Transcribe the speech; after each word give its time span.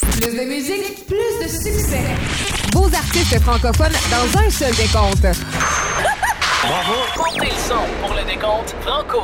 Plus 0.00 0.20
de 0.20 0.44
musique, 0.44 1.06
plus 1.06 1.44
de 1.44 1.48
succès. 1.48 2.04
Vos 2.72 2.84
artistes 2.84 3.40
francophones 3.40 3.92
dans 4.10 4.38
un 4.38 4.50
seul 4.50 4.72
décompte. 4.74 5.26
Bravo! 6.62 6.94
Comptez 7.16 7.46
le 7.46 7.68
son 7.68 7.82
pour 8.00 8.14
le 8.14 8.24
décompte 8.24 8.76
Franco. 8.82 9.22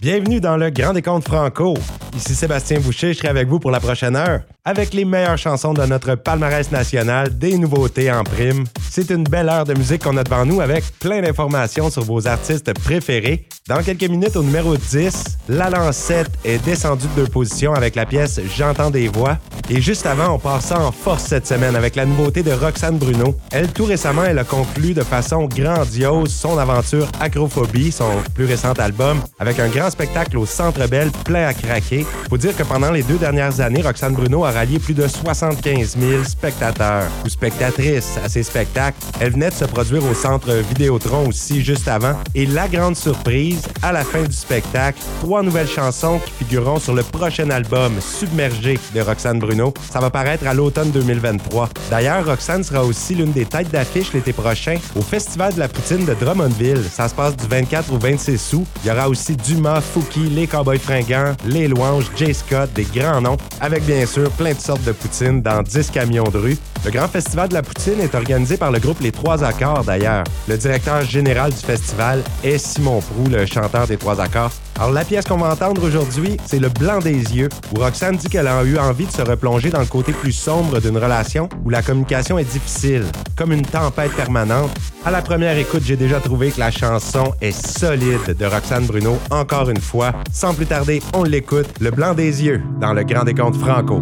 Bienvenue 0.00 0.40
dans 0.40 0.56
le 0.56 0.70
Grand 0.70 0.92
Décompte 0.92 1.26
Franco. 1.26 1.76
Ici 2.16 2.34
Sébastien 2.34 2.80
Boucher, 2.80 3.12
je 3.12 3.18
serai 3.18 3.28
avec 3.28 3.48
vous 3.48 3.58
pour 3.58 3.70
la 3.70 3.80
prochaine 3.80 4.14
heure. 4.14 4.42
Avec 4.66 4.92
les 4.92 5.06
meilleures 5.06 5.38
chansons 5.38 5.72
de 5.72 5.86
notre 5.86 6.16
palmarès 6.16 6.70
national, 6.70 7.38
des 7.38 7.56
nouveautés 7.56 8.12
en 8.12 8.24
prime. 8.24 8.64
C'est 8.90 9.10
une 9.10 9.24
belle 9.24 9.48
heure 9.48 9.64
de 9.64 9.72
musique 9.72 10.04
qu'on 10.04 10.18
a 10.18 10.22
devant 10.22 10.44
nous 10.44 10.60
avec 10.60 10.84
plein 10.98 11.22
d'informations 11.22 11.88
sur 11.88 12.02
vos 12.02 12.26
artistes 12.26 12.70
préférés. 12.74 13.48
Dans 13.68 13.82
quelques 13.82 14.04
minutes, 14.10 14.36
au 14.36 14.42
numéro 14.42 14.76
10, 14.76 15.38
La 15.48 15.70
Lancette 15.70 16.30
est 16.44 16.62
descendue 16.62 17.06
de 17.16 17.22
deux 17.22 17.28
positions 17.28 17.72
avec 17.72 17.94
la 17.94 18.04
pièce 18.04 18.38
J'entends 18.54 18.90
des 18.90 19.08
voix. 19.08 19.38
Et 19.70 19.80
juste 19.80 20.04
avant, 20.04 20.34
on 20.34 20.38
passe 20.38 20.66
ça 20.66 20.80
en 20.80 20.90
force 20.92 21.24
cette 21.24 21.46
semaine 21.46 21.76
avec 21.76 21.94
la 21.94 22.04
nouveauté 22.04 22.42
de 22.42 22.50
Roxane 22.50 22.98
Bruno. 22.98 23.36
Elle, 23.52 23.72
tout 23.72 23.84
récemment, 23.84 24.24
elle 24.24 24.40
a 24.40 24.44
conclu 24.44 24.92
de 24.92 25.02
façon 25.02 25.46
grandiose 25.46 26.32
son 26.32 26.58
aventure 26.58 27.06
Acrophobie, 27.20 27.92
son 27.92 28.10
plus 28.34 28.46
récent 28.46 28.72
album, 28.72 29.20
avec 29.38 29.60
un 29.60 29.68
grand 29.68 29.88
spectacle 29.88 30.36
au 30.36 30.44
Centre 30.44 30.86
Bell 30.88 31.10
plein 31.24 31.46
à 31.46 31.54
craquer. 31.54 32.04
Faut 32.28 32.36
dire 32.36 32.56
que 32.56 32.64
pendant 32.64 32.90
les 32.90 33.04
deux 33.04 33.18
dernières 33.18 33.60
années, 33.60 33.82
Roxane 33.82 34.14
Bruno 34.14 34.44
a 34.44 34.50
plus 34.66 34.94
de 34.94 35.06
75 35.06 35.96
000 35.98 36.24
spectateurs 36.24 37.06
ou 37.24 37.28
spectatrices 37.28 38.18
à 38.22 38.28
ses 38.28 38.42
spectacles. 38.42 38.98
Elle 39.18 39.32
venait 39.32 39.48
de 39.48 39.54
se 39.54 39.64
produire 39.64 40.04
au 40.04 40.14
Centre 40.14 40.52
Vidéotron 40.52 41.28
aussi 41.28 41.62
juste 41.64 41.88
avant. 41.88 42.14
Et 42.34 42.46
la 42.46 42.68
grande 42.68 42.96
surprise, 42.96 43.62
à 43.82 43.92
la 43.92 44.04
fin 44.04 44.22
du 44.22 44.34
spectacle, 44.34 45.00
trois 45.20 45.42
nouvelles 45.42 45.68
chansons 45.68 46.18
qui 46.18 46.44
figureront 46.44 46.78
sur 46.78 46.94
le 46.94 47.02
prochain 47.02 47.48
album 47.50 47.92
Submergé 48.00 48.78
de 48.94 49.00
Roxane 49.00 49.38
Bruno. 49.38 49.72
Ça 49.90 49.98
va 49.98 50.10
paraître 50.10 50.46
à 50.46 50.54
l'automne 50.54 50.90
2023. 50.90 51.68
D'ailleurs, 51.90 52.26
Roxane 52.26 52.62
sera 52.62 52.84
aussi 52.84 53.14
l'une 53.14 53.32
des 53.32 53.46
têtes 53.46 53.70
d'affiche 53.70 54.12
l'été 54.12 54.32
prochain 54.32 54.76
au 54.94 55.02
Festival 55.02 55.54
de 55.54 55.58
la 55.58 55.68
poutine 55.68 56.04
de 56.04 56.14
Drummondville. 56.14 56.84
Ça 56.92 57.08
se 57.08 57.14
passe 57.14 57.36
du 57.36 57.46
24 57.46 57.92
au 57.92 57.98
26 57.98 58.52
août. 58.54 58.66
Il 58.84 58.88
y 58.88 58.90
aura 58.92 59.08
aussi 59.08 59.36
Dumas, 59.36 59.80
Fouki, 59.80 60.28
les 60.28 60.46
Cowboys 60.46 60.78
fringants, 60.78 61.34
les 61.46 61.66
Louanges, 61.66 62.10
Jay 62.16 62.32
Scott, 62.34 62.70
des 62.74 62.84
grands 62.84 63.20
noms, 63.20 63.36
avec 63.60 63.84
bien 63.84 64.04
sûr 64.06 64.30
plein 64.40 64.54
de 64.54 64.58
sortes 64.58 64.84
de 64.84 64.92
poutine 64.92 65.42
dans 65.42 65.62
10 65.62 65.90
camions 65.90 66.24
de 66.24 66.38
rue. 66.38 66.56
Le 66.86 66.90
Grand 66.90 67.08
Festival 67.08 67.50
de 67.50 67.54
la 67.54 67.60
poutine 67.60 68.00
est 68.00 68.14
organisé 68.14 68.56
par 68.56 68.72
le 68.72 68.78
groupe 68.78 68.98
Les 69.00 69.12
Trois 69.12 69.44
Accords 69.44 69.84
d'ailleurs. 69.84 70.24
Le 70.48 70.56
directeur 70.56 71.02
général 71.02 71.50
du 71.50 71.58
festival 71.58 72.22
est 72.42 72.56
Simon 72.56 73.00
Prou, 73.00 73.28
le 73.30 73.44
chanteur 73.44 73.86
des 73.86 73.98
Trois 73.98 74.18
Accords. 74.18 74.52
Alors 74.78 74.92
la 74.92 75.04
pièce 75.04 75.26
qu'on 75.26 75.36
va 75.36 75.52
entendre 75.52 75.86
aujourd'hui, 75.86 76.38
c'est 76.46 76.58
Le 76.58 76.70
Blanc 76.70 77.00
des 77.00 77.36
yeux, 77.36 77.50
où 77.70 77.80
Roxane 77.80 78.16
dit 78.16 78.28
qu'elle 78.28 78.46
a 78.46 78.64
eu 78.64 78.78
envie 78.78 79.04
de 79.04 79.12
se 79.12 79.20
replonger 79.20 79.68
dans 79.68 79.80
le 79.80 79.84
côté 79.84 80.12
plus 80.12 80.32
sombre 80.32 80.80
d'une 80.80 80.96
relation 80.96 81.50
où 81.66 81.68
la 81.68 81.82
communication 81.82 82.38
est 82.38 82.50
difficile, 82.50 83.04
comme 83.36 83.52
une 83.52 83.60
tempête 83.60 84.12
permanente. 84.12 84.70
À 85.04 85.10
la 85.10 85.20
première 85.20 85.58
écoute, 85.58 85.82
j'ai 85.84 85.96
déjà 85.96 86.18
trouvé 86.18 86.50
que 86.50 86.60
la 86.60 86.70
chanson 86.70 87.34
est 87.42 87.52
solide 87.52 88.34
de 88.38 88.46
Roxane 88.46 88.86
Bruno, 88.86 89.18
encore 89.30 89.68
une 89.68 89.82
fois. 89.82 90.14
Sans 90.32 90.54
plus 90.54 90.66
tarder, 90.66 91.02
on 91.12 91.24
l'écoute, 91.24 91.68
Le 91.78 91.90
Blanc 91.90 92.14
des 92.14 92.42
yeux, 92.42 92.62
dans 92.80 92.94
le 92.94 93.04
Grand 93.04 93.24
Décompte 93.24 93.56
Franco. 93.56 94.00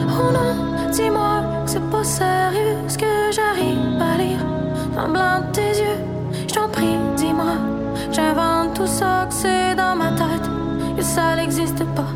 Oh 0.00 0.30
non, 0.32 0.90
dis-moi 0.90 1.42
que 1.64 1.70
c'est 1.70 1.90
pas 1.90 2.04
sérieux 2.04 2.76
ce 2.88 2.98
que 2.98 3.32
j'arrive 3.32 4.00
à 4.00 4.16
lire 4.16 4.44
en 4.98 5.08
blanc 5.08 5.40
de 5.46 5.52
tes 5.52 5.80
yeux. 5.80 6.00
Je 6.48 6.54
t'en 6.54 6.68
prie, 6.68 6.96
dis-moi, 7.16 7.56
j'invente 8.12 8.74
tout 8.74 8.86
ça 8.86 9.26
que 9.28 9.34
c'est 9.34 9.74
dans 9.74 9.96
ma 9.96 10.10
tête 10.12 10.48
et 10.98 11.02
ça 11.02 11.36
n'existe 11.36 11.84
pas. 11.94 12.10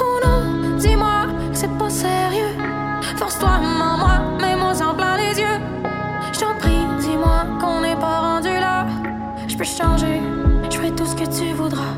Oh 0.00 0.20
non, 0.24 0.76
dis-moi 0.78 1.26
que 1.50 1.56
c'est 1.56 1.78
pas 1.78 1.90
sérieux. 1.90 2.56
Force-toi, 3.16 3.58
maman, 3.60 4.38
mets-moi 4.40 4.72
en 4.82 4.94
plein 4.94 5.16
les 5.16 5.40
yeux. 5.40 5.60
Je 6.32 6.40
t'en 6.40 6.54
prie, 6.54 6.86
dis-moi 7.00 7.44
qu'on 7.60 7.80
n'est 7.80 7.96
pas 7.96 8.20
rendu 8.20 8.48
là. 8.48 8.86
Je 9.46 9.56
peux 9.56 9.64
changer, 9.64 10.20
je 10.70 10.76
ferai 10.76 10.90
tout 10.92 11.06
ce 11.06 11.14
que 11.14 11.24
tu 11.24 11.52
voudras. 11.52 11.94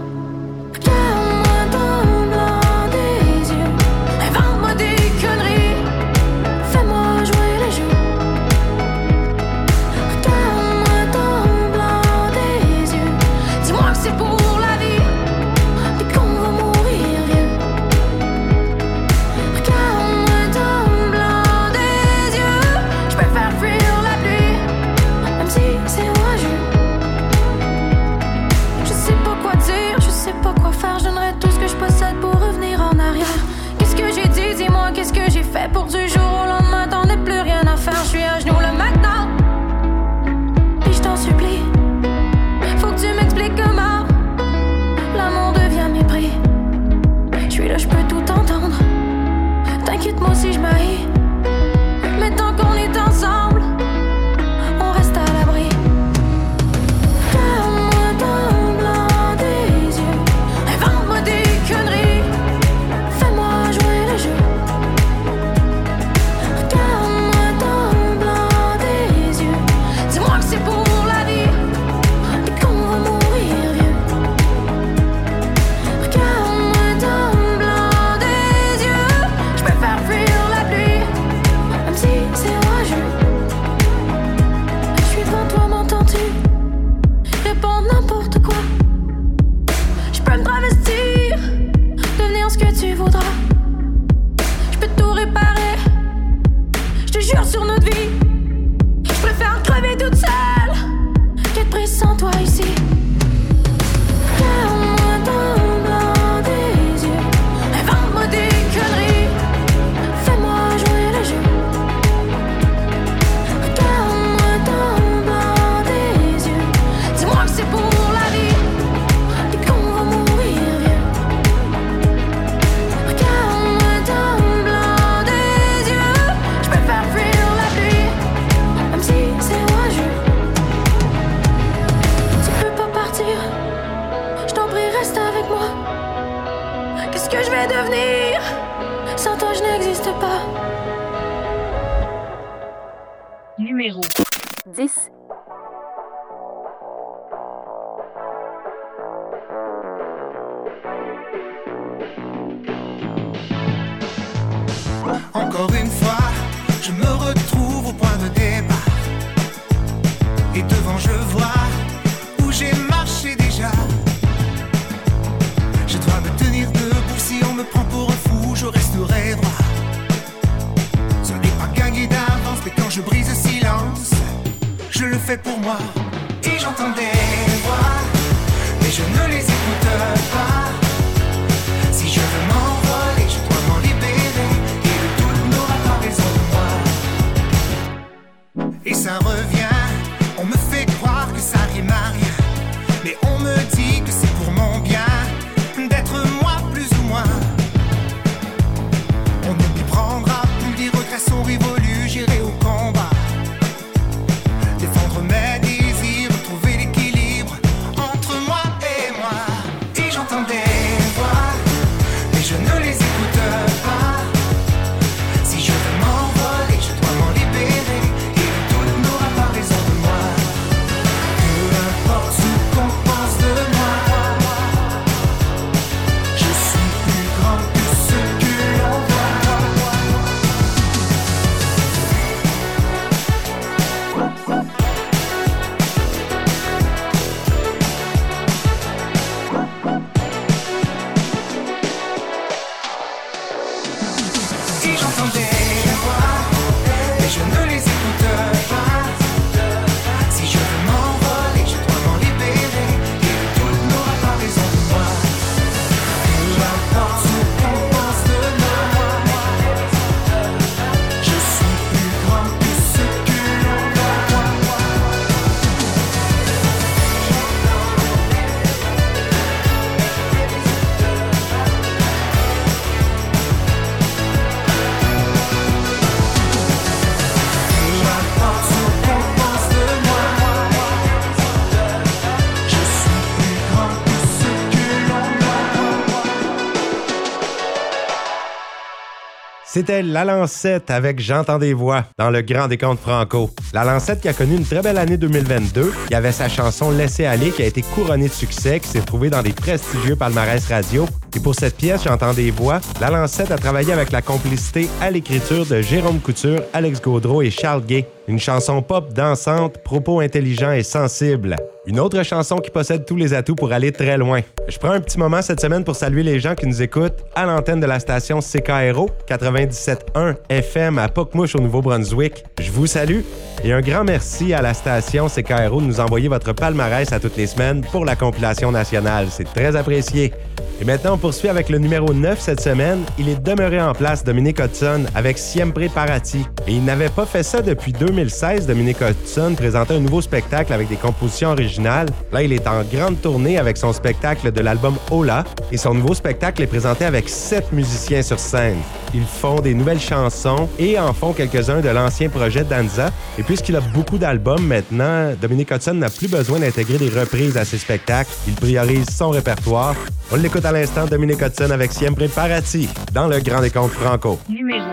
C'était 289.74 290.04
La 290.04 290.24
Lancette 290.24 290.88
avec 290.92 291.18
J'entends 291.18 291.58
des 291.58 291.74
voix 291.74 292.04
dans 292.16 292.30
le 292.30 292.42
Grand 292.42 292.68
Décompte 292.68 293.00
Franco. 293.00 293.50
La 293.72 293.82
Lancette 293.82 294.20
qui 294.20 294.28
a 294.28 294.32
connu 294.32 294.54
une 294.54 294.64
très 294.64 294.80
belle 294.82 294.98
année 294.98 295.16
2022, 295.16 295.92
qui 296.06 296.14
avait 296.14 296.30
sa 296.30 296.48
chanson 296.48 296.92
Laissez 296.92 297.26
aller 297.26 297.50
qui 297.50 297.60
a 297.60 297.66
été 297.66 297.82
couronnée 297.82 298.28
de 298.28 298.32
succès, 298.32 298.78
qui 298.78 298.86
s'est 298.86 299.00
trouvée 299.00 299.30
dans 299.30 299.42
des 299.42 299.52
prestigieux 299.52 300.14
palmarès 300.14 300.64
radio. 300.68 301.08
Et 301.34 301.40
pour 301.40 301.56
cette 301.56 301.76
pièce, 301.76 302.04
J'entends 302.04 302.34
des 302.34 302.52
voix, 302.52 302.80
La 303.00 303.10
Lancette 303.10 303.50
a 303.50 303.58
travaillé 303.58 303.92
avec 303.92 304.12
la 304.12 304.22
complicité 304.22 304.88
à 305.00 305.10
l'écriture 305.10 305.66
de 305.66 305.80
Jérôme 305.80 306.20
Couture, 306.20 306.62
Alex 306.72 307.02
Gaudreau 307.02 307.42
et 307.42 307.50
Charles 307.50 307.84
Gay. 307.84 308.06
Une 308.26 308.40
chanson 308.40 308.80
pop 308.80 309.12
dansante, 309.12 309.78
propos 309.78 310.20
intelligents 310.20 310.72
et 310.72 310.82
sensibles. 310.82 311.56
Une 311.86 312.00
autre 312.00 312.22
chanson 312.22 312.56
qui 312.56 312.70
possède 312.70 313.04
tous 313.04 313.16
les 313.16 313.34
atouts 313.34 313.54
pour 313.54 313.70
aller 313.70 313.92
très 313.92 314.16
loin. 314.16 314.40
Je 314.66 314.78
prends 314.78 314.92
un 314.92 315.00
petit 315.00 315.18
moment 315.18 315.42
cette 315.42 315.60
semaine 315.60 315.84
pour 315.84 315.94
saluer 315.94 316.22
les 316.22 316.40
gens 316.40 316.54
qui 316.54 316.66
nous 316.66 316.80
écoutent 316.80 317.22
à 317.34 317.44
l'antenne 317.44 317.80
de 317.80 317.86
la 317.86 318.00
station 318.00 318.40
CKRO 318.40 319.10
97.1 319.28 320.36
FM 320.48 320.98
à 320.98 321.08
Pocmouche 321.08 321.54
au 321.54 321.60
Nouveau-Brunswick. 321.60 322.44
Je 322.58 322.70
vous 322.70 322.86
salue 322.86 323.20
et 323.62 323.72
un 323.74 323.82
grand 323.82 324.04
merci 324.04 324.54
à 324.54 324.62
la 324.62 324.72
station 324.72 325.26
CKRO 325.26 325.82
de 325.82 325.86
nous 325.86 326.00
envoyer 326.00 326.28
votre 326.28 326.54
palmarès 326.54 327.12
à 327.12 327.20
toutes 327.20 327.36
les 327.36 327.46
semaines 327.46 327.82
pour 327.92 328.06
la 328.06 328.16
compilation 328.16 328.72
nationale. 328.72 329.26
C'est 329.28 329.52
très 329.52 329.76
apprécié. 329.76 330.32
Et 330.80 330.84
maintenant, 330.84 331.14
on 331.14 331.18
poursuit 331.18 331.48
avec 331.48 331.68
le 331.68 331.78
numéro 331.78 332.12
9 332.12 332.40
cette 332.40 332.60
semaine. 332.60 333.04
Il 333.18 333.28
est 333.28 333.40
demeuré 333.40 333.80
en 333.80 333.92
place, 333.92 334.24
Dominique 334.24 334.58
Hudson, 334.58 335.04
avec 335.14 335.38
Siempre 335.38 335.88
Parati. 335.94 336.44
Et 336.66 336.72
il 336.72 336.84
n'avait 336.84 337.08
pas 337.08 337.26
fait 337.26 337.44
ça 337.44 337.62
depuis 337.62 337.92
2016. 337.92 338.66
Dominique 338.66 339.00
Hudson 339.00 339.54
présentait 339.56 339.94
un 339.94 340.00
nouveau 340.00 340.20
spectacle 340.20 340.72
avec 340.72 340.88
des 340.88 340.96
compositions 340.96 341.50
originales. 341.50 342.08
Là, 342.32 342.42
il 342.42 342.52
est 342.52 342.66
en 342.66 342.82
grande 342.82 343.20
tournée 343.20 343.56
avec 343.58 343.76
son 343.76 343.92
spectacle 343.92 344.50
de 344.50 344.60
l'album 344.60 344.96
Ola. 345.10 345.44
Et 345.70 345.76
son 345.76 345.94
nouveau 345.94 346.14
spectacle 346.14 346.62
est 346.62 346.66
présenté 346.66 347.04
avec 347.04 347.28
sept 347.28 347.72
musiciens 347.72 348.22
sur 348.22 348.38
scène. 348.38 348.78
Ils 349.14 349.22
font 349.22 349.60
des 349.60 349.74
nouvelles 349.74 350.00
chansons 350.00 350.68
et 350.78 350.98
en 350.98 351.12
font 351.12 351.32
quelques-uns 351.32 351.80
de 351.80 351.88
l'ancien 351.88 352.28
projet 352.28 352.64
d'Anza. 352.64 353.12
Et 353.38 353.44
puisqu'il 353.44 353.76
a 353.76 353.80
beaucoup 353.80 354.18
d'albums 354.18 354.66
maintenant, 354.66 355.32
Dominique 355.40 355.70
Hudson 355.70 355.94
n'a 355.94 356.10
plus 356.10 356.28
besoin 356.28 356.58
d'intégrer 356.58 356.98
des 356.98 357.10
reprises 357.10 357.56
à 357.56 357.64
ses 357.64 357.78
spectacles. 357.78 358.30
Il 358.48 358.54
priorise 358.54 359.06
son 359.16 359.30
répertoire. 359.30 359.94
L'écoute 360.44 360.64
à 360.66 360.72
l'instant, 360.72 361.06
Dominique 361.06 361.40
Hudson 361.40 361.70
avec 361.70 361.90
Siempre 361.90 362.26
Parati 362.28 362.86
dans 363.14 363.28
le 363.28 363.40
Grand 363.40 363.62
Décompte 363.62 363.94
Franco. 363.94 364.38
Numéro 364.46 364.84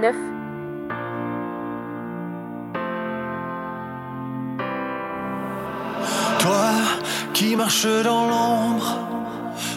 9. 0.00 0.14
Toi 6.38 6.70
qui 7.34 7.56
marches 7.56 7.88
dans 8.04 8.28
l'ombre, 8.28 8.98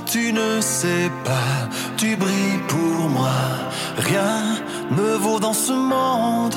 tu 0.06 0.32
ne 0.34 0.62
sais 0.62 1.10
pas, 1.26 1.68
tu 1.98 2.16
brilles 2.16 2.62
pour 2.68 3.10
moi. 3.10 3.40
Rien 3.98 4.60
ne 4.92 5.16
vaut 5.16 5.40
dans 5.40 5.54
ce 5.54 5.74
monde 5.74 6.54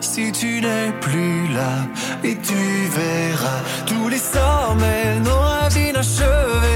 si 0.00 0.30
tu 0.30 0.60
n'es 0.60 0.92
plus 1.00 1.48
là. 1.52 1.88
Et 2.22 2.36
tu 2.36 2.54
verras 2.54 3.60
tous 3.84 4.08
les 4.08 4.18
sommets, 4.18 5.18
nos 5.24 5.40
rêves 5.40 5.88
inachevés. 5.88 6.69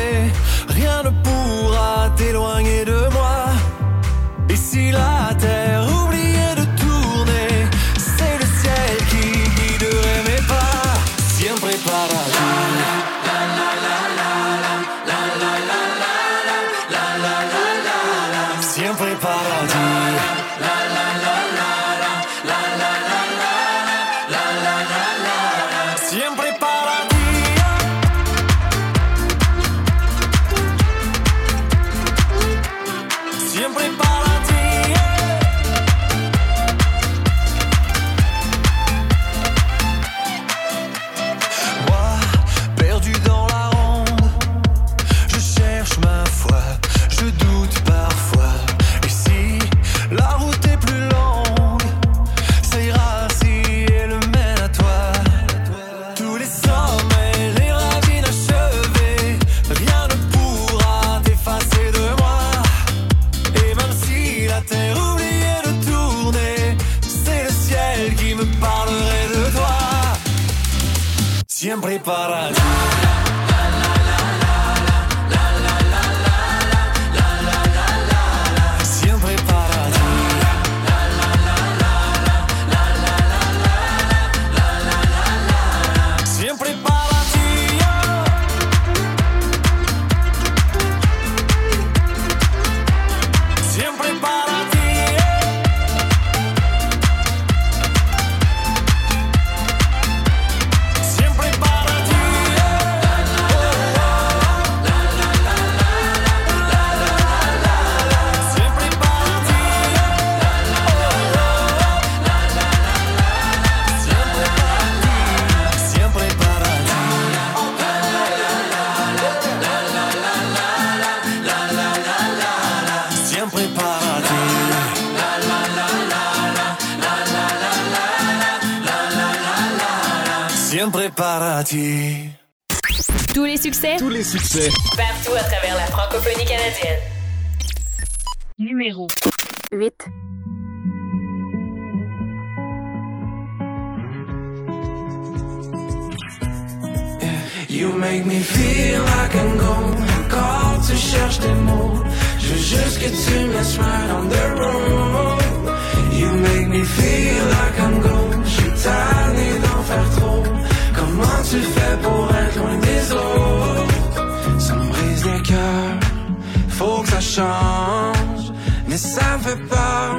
Faut 166.84 167.00
que 167.00 167.08
ça 167.08 167.20
change. 167.36 168.44
Mais 168.88 168.98
ça 168.98 169.28
fait 169.44 169.60
peur 169.74 170.12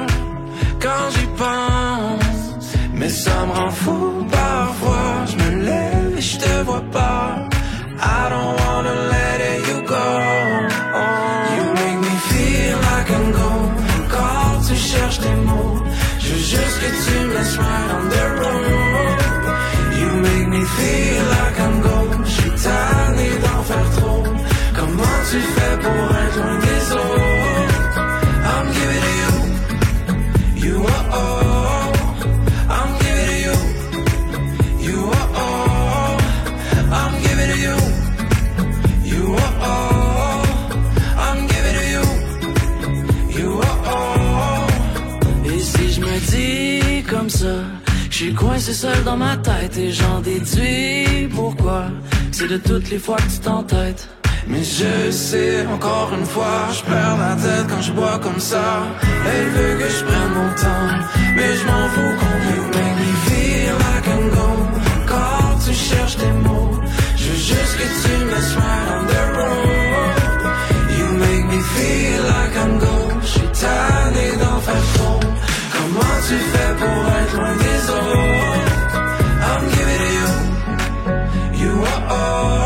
Quand 0.84 1.06
j'y 1.14 1.26
pense. 1.42 2.40
Mais 2.92 3.08
ça 3.08 3.36
me 3.46 3.52
rend 3.52 3.74
fou 3.82 4.26
parfois. 4.42 5.12
Je 5.30 5.36
me 5.42 5.50
lève 5.68 6.12
et 6.18 6.24
je 6.30 6.36
te 6.38 6.52
vois 6.68 6.86
pas. 6.98 7.26
I 8.18 8.22
don't 8.32 8.54
wanna 8.60 8.94
let 9.14 9.36
you 9.68 9.78
go. 9.94 10.08
You 11.54 11.64
make 11.80 12.00
me 12.08 12.16
feel 12.30 12.74
like 12.88 13.08
I'm 13.16 13.28
gone. 13.40 13.72
Quand 14.14 14.52
tu 14.66 14.74
cherches 14.90 15.20
tes 15.24 15.36
mots 15.48 15.82
Je 16.22 16.28
veux 16.32 16.44
juste 16.54 16.76
que 16.82 16.90
tu 17.04 17.14
me 17.26 17.32
laisses 17.36 17.56
right 17.64 17.90
on 17.98 18.04
the 18.14 18.24
road. 18.40 19.18
You 20.00 20.08
make 20.26 20.48
me 20.56 20.62
feel 20.76 21.22
like 21.36 21.56
I'm 21.66 21.76
gone. 21.88 22.24
Je 22.24 22.30
suis 22.40 22.50
je 45.96 46.00
me 46.00 46.18
dis 46.30 47.02
comme 47.04 47.30
ça 47.30 47.62
suis 48.16 48.32
coincé 48.32 48.72
seul 48.72 49.04
dans 49.04 49.16
ma 49.16 49.36
tête 49.36 49.76
Et 49.76 49.92
j'en 49.92 50.20
déduis 50.20 51.28
pourquoi. 51.34 51.84
C'est 52.32 52.48
de 52.48 52.56
toutes 52.56 52.90
les 52.90 52.98
fois 52.98 53.16
que 53.16 53.30
tu 53.30 53.38
t'entêtes 53.40 54.08
mais 54.48 54.62
je 54.62 55.10
sais, 55.10 55.66
encore 55.66 56.10
une 56.16 56.24
fois, 56.24 56.68
je 56.72 56.82
perds 56.82 57.16
la 57.18 57.34
tête 57.34 57.66
quand 57.68 57.82
je 57.82 57.92
bois 57.92 58.18
comme 58.22 58.38
ça. 58.38 58.86
Elle 59.02 59.48
veut 59.48 59.74
que 59.78 59.88
je 59.88 60.04
prenne 60.04 60.32
mon 60.34 60.50
temps, 60.54 60.88
mais 61.34 61.54
je 61.56 61.64
m'en 61.66 61.88
fous 61.94 62.14
qu'on 62.18 62.36
you 62.54 62.62
make 62.76 62.96
me 63.04 63.12
feel 63.26 63.72
like 63.86 64.06
I'm 64.14 64.30
gone. 64.30 64.66
Quand 65.06 65.58
tu 65.64 65.72
cherches 65.74 66.16
tes 66.16 66.32
mots, 66.46 66.80
je 67.16 67.24
veux 67.30 67.36
juste 67.50 67.74
que 67.78 67.86
tu 68.02 68.24
me 68.24 68.38
right 68.60 68.88
on 68.94 69.02
the 69.12 69.22
road. 69.36 70.16
You 70.96 71.06
make 71.24 71.46
me 71.52 71.60
feel 71.74 72.22
like 72.34 72.54
I'm 72.62 72.78
gone. 72.78 73.20
Je 73.22 73.26
suis 73.26 73.50
tanné 73.60 74.26
d'en 74.40 74.60
faire 74.60 74.86
trop. 74.94 75.20
Comment 75.76 76.16
tu 76.28 76.36
fais 76.52 76.72
pour 76.80 77.00
être 77.18 77.36
loin 77.36 77.54
des 77.66 77.80
autres? 77.98 78.96
I'm 79.48 79.64
giving 79.74 80.04
you. 80.18 80.28
You 81.64 81.84
are 81.84 82.02
all. 82.10 82.65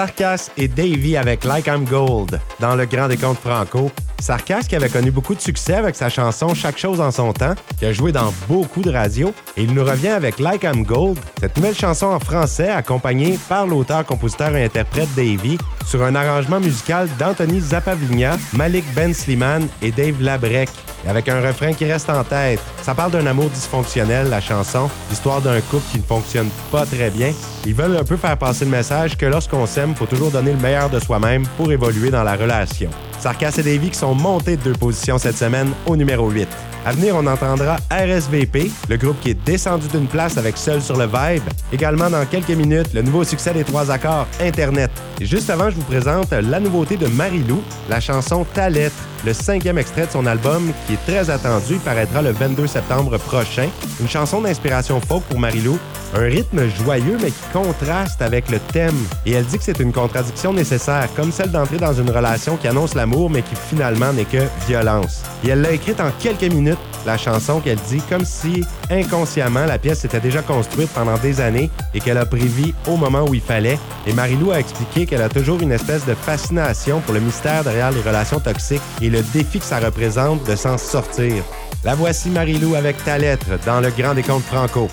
Sarkas 0.00 0.48
et 0.56 0.66
Davy 0.66 1.18
avec 1.18 1.44
Like 1.44 1.66
I'm 1.66 1.84
Gold 1.84 2.40
dans 2.58 2.74
le 2.74 2.86
Grand 2.86 3.06
Décompte 3.06 3.40
Franco. 3.40 3.90
Sarkas 4.18 4.62
qui 4.62 4.74
avait 4.74 4.88
connu 4.88 5.10
beaucoup 5.10 5.34
de 5.34 5.40
succès 5.42 5.74
avec 5.74 5.94
sa 5.94 6.08
chanson 6.08 6.54
Chaque 6.54 6.78
chose 6.78 7.02
en 7.02 7.10
son 7.10 7.34
temps, 7.34 7.54
qui 7.78 7.84
a 7.84 7.92
joué 7.92 8.10
dans 8.10 8.32
beaucoup 8.48 8.80
de 8.80 8.90
radios, 8.90 9.34
et 9.58 9.62
il 9.64 9.74
nous 9.74 9.84
revient 9.84 10.08
avec 10.08 10.38
Like 10.38 10.62
I'm 10.62 10.84
Gold, 10.84 11.18
cette 11.38 11.54
nouvelle 11.58 11.74
chanson 11.74 12.06
en 12.06 12.18
français 12.18 12.70
accompagnée 12.70 13.38
par 13.46 13.66
l'auteur, 13.66 14.06
compositeur 14.06 14.56
et 14.56 14.64
interprète 14.64 15.14
Davy 15.14 15.58
sur 15.86 16.02
un 16.02 16.14
arrangement 16.14 16.60
musical 16.60 17.06
d'Anthony 17.18 17.60
Zapavigna, 17.60 18.38
Malik 18.54 18.86
Ben 18.94 19.12
Sliman 19.12 19.68
et 19.82 19.90
Dave 19.90 20.22
Labrec, 20.22 20.70
avec 21.06 21.28
un 21.28 21.40
refrain 21.40 21.72
qui 21.72 21.84
reste 21.84 22.10
en 22.10 22.24
tête. 22.24 22.60
Ça 22.82 22.94
parle 22.94 23.12
d'un 23.12 23.26
amour 23.26 23.50
dysfonctionnel, 23.50 24.28
la 24.28 24.40
chanson, 24.40 24.90
l'histoire 25.08 25.40
d'un 25.40 25.60
couple 25.60 25.84
qui 25.92 25.98
ne 25.98 26.04
fonctionne 26.04 26.48
pas 26.70 26.86
très 26.86 27.10
bien. 27.10 27.32
Ils 27.66 27.74
veulent 27.74 27.96
un 27.96 28.04
peu 28.04 28.16
faire 28.16 28.36
passer 28.36 28.64
le 28.64 28.70
message 28.70 29.16
que 29.16 29.26
lorsqu'on 29.26 29.66
s'aime, 29.66 29.94
faut 29.94 30.06
toujours 30.06 30.30
donner 30.30 30.52
le 30.52 30.58
meilleur 30.58 30.90
de 30.90 30.98
soi-même 30.98 31.46
pour 31.56 31.70
évoluer 31.72 32.10
dans 32.10 32.22
la 32.22 32.36
relation. 32.36 32.90
Sarkas 33.18 33.56
et 33.58 33.62
Davy 33.62 33.90
qui 33.90 33.98
sont 33.98 34.14
montés 34.14 34.56
de 34.56 34.62
deux 34.62 34.72
positions 34.72 35.18
cette 35.18 35.36
semaine 35.36 35.72
au 35.86 35.96
numéro 35.96 36.30
8. 36.30 36.48
À 36.86 36.92
venir, 36.92 37.14
on 37.14 37.26
entendra 37.26 37.76
RSVP, 37.90 38.70
le 38.88 38.96
groupe 38.96 39.20
qui 39.20 39.30
est 39.30 39.44
descendu 39.44 39.86
d'une 39.88 40.06
place 40.06 40.38
avec 40.38 40.56
Seul 40.56 40.80
sur 40.80 40.96
le 40.96 41.04
Vibe. 41.04 41.42
Également, 41.72 42.08
dans 42.08 42.24
quelques 42.24 42.48
minutes, 42.48 42.94
le 42.94 43.02
nouveau 43.02 43.22
succès 43.24 43.52
des 43.52 43.64
trois 43.64 43.90
accords 43.90 44.26
Internet. 44.40 44.90
Et 45.20 45.26
juste 45.26 45.50
avant, 45.50 45.68
je 45.68 45.76
vous 45.76 45.82
présente 45.82 46.30
la 46.30 46.60
nouveauté 46.60 46.96
de 46.96 47.06
Marilou, 47.06 47.62
la 47.90 48.00
chanson 48.00 48.46
Ta 48.54 48.70
lettre, 48.70 48.96
le 49.26 49.34
cinquième 49.34 49.76
extrait 49.76 50.06
de 50.06 50.10
son 50.10 50.24
album 50.24 50.72
qui 50.86 50.94
est 50.94 51.06
très 51.06 51.28
attendu. 51.28 51.74
Il 51.74 51.80
paraîtra 51.80 52.22
le 52.22 52.30
22 52.30 52.66
septembre 52.66 53.18
prochain. 53.18 53.68
Une 54.00 54.08
chanson 54.08 54.40
d'inspiration 54.40 54.98
folk 54.98 55.22
pour 55.24 55.38
Marilou, 55.38 55.78
un 56.14 56.20
rythme 56.20 56.66
joyeux 56.84 57.18
mais 57.20 57.30
qui 57.30 57.42
contraste 57.52 58.22
avec 58.22 58.50
le 58.50 58.58
thème. 58.72 58.96
Et 59.26 59.32
elle 59.32 59.44
dit 59.44 59.58
que 59.58 59.64
c'est 59.64 59.78
une 59.78 59.92
contradiction 59.92 60.54
nécessaire, 60.54 61.08
comme 61.14 61.32
celle 61.32 61.50
d'entrer 61.50 61.76
dans 61.76 61.92
une 61.92 62.10
relation 62.10 62.56
qui 62.56 62.68
annonce 62.68 62.94
l'amour 62.94 63.28
mais 63.28 63.42
qui 63.42 63.54
finalement 63.68 64.14
n'est 64.14 64.24
que 64.24 64.42
violence. 64.66 65.22
Et 65.44 65.50
elle 65.50 65.60
l'a 65.60 65.72
écrite 65.72 66.00
en 66.00 66.10
quelques 66.18 66.50
minutes, 66.50 66.78
la 67.06 67.18
chanson 67.18 67.60
qu'elle 67.60 67.78
dit 67.88 68.02
comme 68.08 68.24
si 68.24 68.64
inconsciemment 68.90 69.66
la 69.66 69.78
pièce 69.78 70.00
s'était 70.00 70.20
déjà 70.20 70.42
construite 70.42 70.90
pendant 70.94 71.16
des 71.18 71.40
années 71.40 71.70
et 71.94 72.00
qu'elle 72.00 72.18
a 72.18 72.26
pris 72.26 72.46
vie 72.46 72.74
au 72.88 72.96
moment 72.96 73.24
où 73.28 73.34
il 73.34 73.40
fallait. 73.40 73.78
Et 74.06 74.12
Marilou 74.12 74.50
a 74.50 74.60
expliqué 74.60 75.06
qu'elle 75.10 75.22
a 75.22 75.28
toujours 75.28 75.60
une 75.60 75.72
espèce 75.72 76.06
de 76.06 76.14
fascination 76.14 77.00
pour 77.00 77.14
le 77.14 77.20
mystère 77.20 77.64
derrière 77.64 77.90
les 77.90 78.00
relations 78.00 78.38
toxiques 78.38 78.80
et 79.02 79.10
le 79.10 79.22
défi 79.34 79.58
que 79.58 79.64
ça 79.64 79.80
représente 79.80 80.46
de 80.48 80.54
s'en 80.54 80.78
sortir. 80.78 81.42
La 81.82 81.96
voici 81.96 82.30
Marilou 82.30 82.76
avec 82.76 83.02
ta 83.04 83.18
lettre 83.18 83.58
dans 83.66 83.80
le 83.80 83.90
Grand 83.90 84.14
Décompte 84.14 84.44
Franco. 84.44 84.88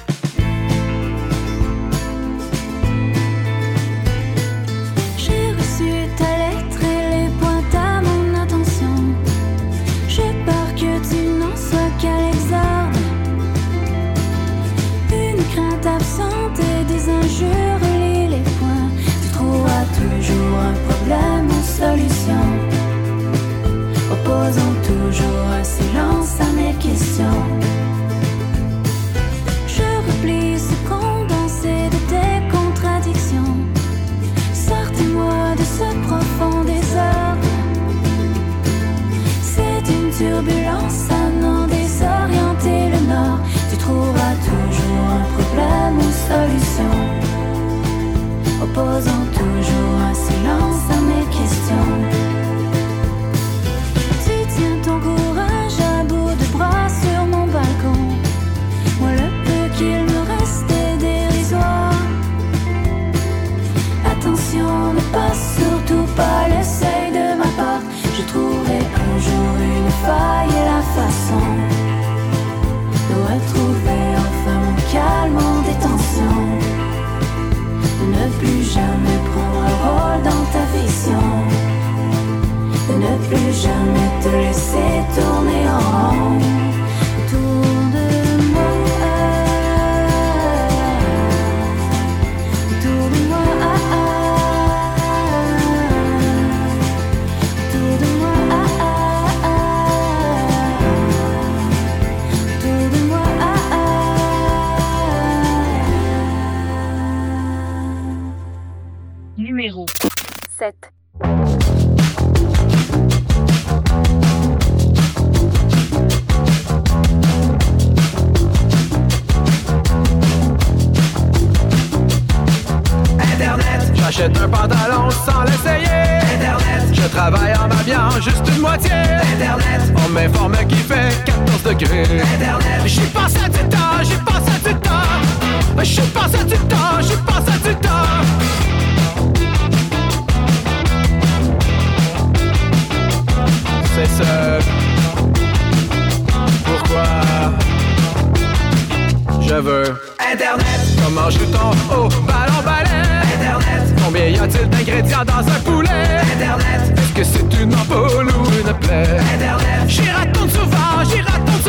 Internet. 158.87 159.21
Internet. 159.33 159.89
J'ai 159.89 160.09
raton 160.09 160.47
sauvage, 160.47 161.07
j'ai 161.09 161.21
raton 161.21 161.59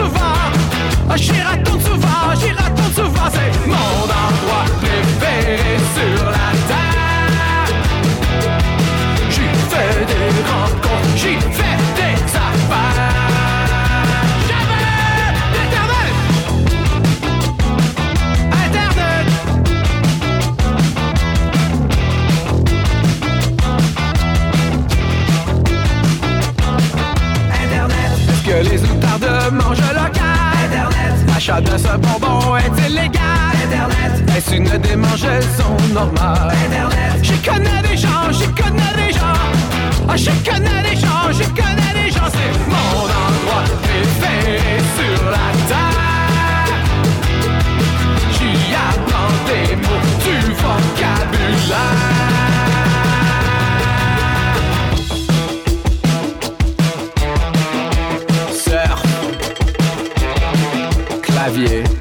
sauvage, 1.80 2.38
j'ai 2.40 2.52
Est-ce 34.36 34.54
une 34.54 34.78
démangeaison 34.78 35.76
normale 35.92 36.52
Internet, 36.66 37.22
je 37.22 37.34
connais 37.48 37.82
des 37.88 37.96
gens, 37.96 38.30
j'y 38.30 38.46
connais 38.46 38.94
des 38.96 39.12
gens. 39.12 39.38
Ah, 40.08 40.16
je 40.16 40.30
connais 40.48 40.82
des 40.88 40.96
gens, 40.96 41.30
je 41.32 41.44
connais 41.48 41.92
des 42.04 42.10
gens. 42.10 42.28
C'est 42.30 42.54
mon 42.68 43.04
endroit 43.04 43.64
préféré 43.82 44.78
sur 44.96 45.24
la 45.30 45.48
terre. 45.68 46.76
J'y 48.32 48.74
apprends 48.74 49.34
des 49.46 49.76
mots 49.76 50.06
du 50.24 50.36
vocabulaire. 50.52 52.18
Clavier. 61.22 61.97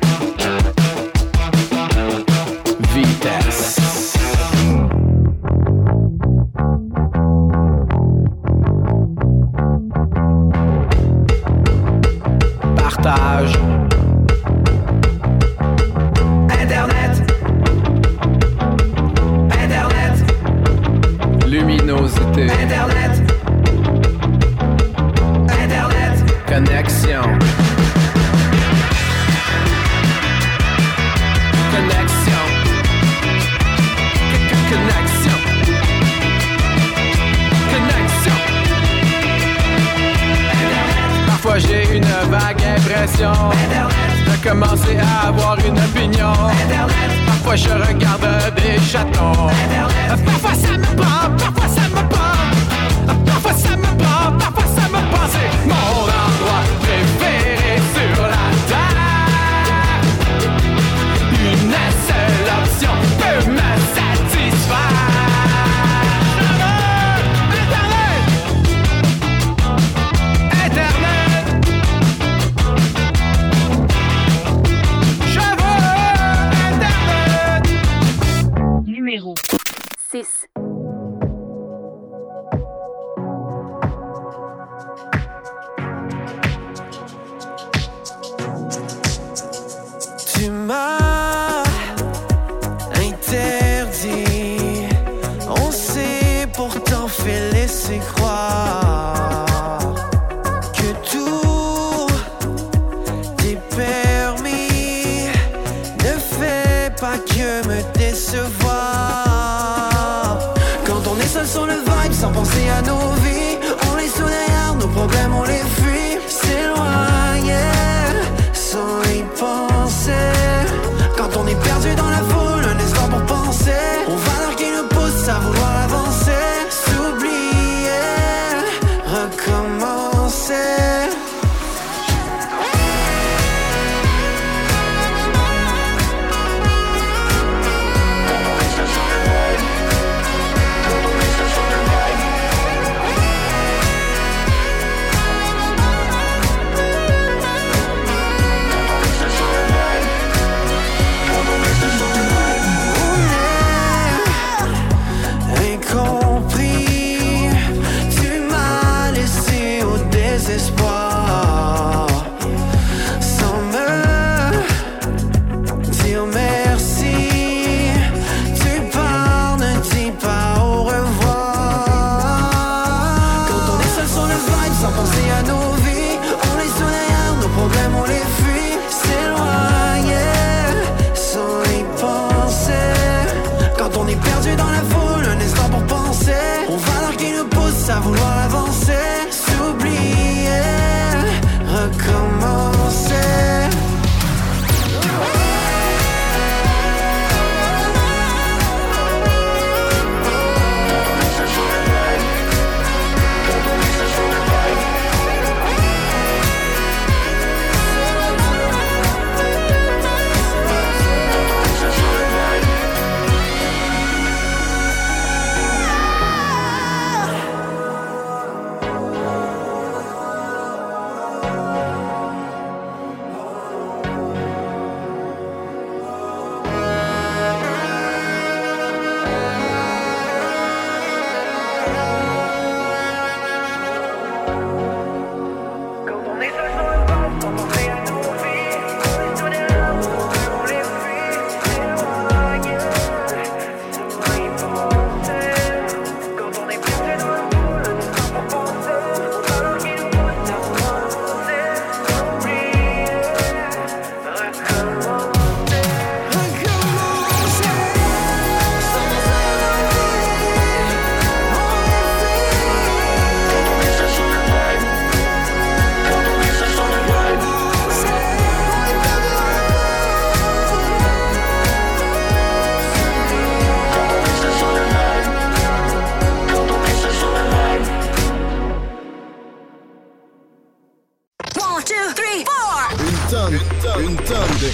Quand 110.86 111.08
on 111.08 111.20
est 111.20 111.28
seul 111.28 111.46
sur 111.46 111.68
le 111.68 111.74
vibe, 111.74 112.14
sans 112.14 112.32
penser 112.32 112.68
à 112.70 112.82
nos 112.82 113.12
vies. 113.22 113.27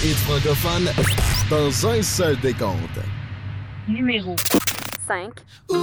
Hits 0.04 0.18
francophones 0.26 0.90
dans 1.48 1.86
un 1.88 2.02
seul 2.02 2.36
décompte. 2.40 2.98
Numéro 3.88 4.36
5. 5.06 5.32
Tu 5.68 5.74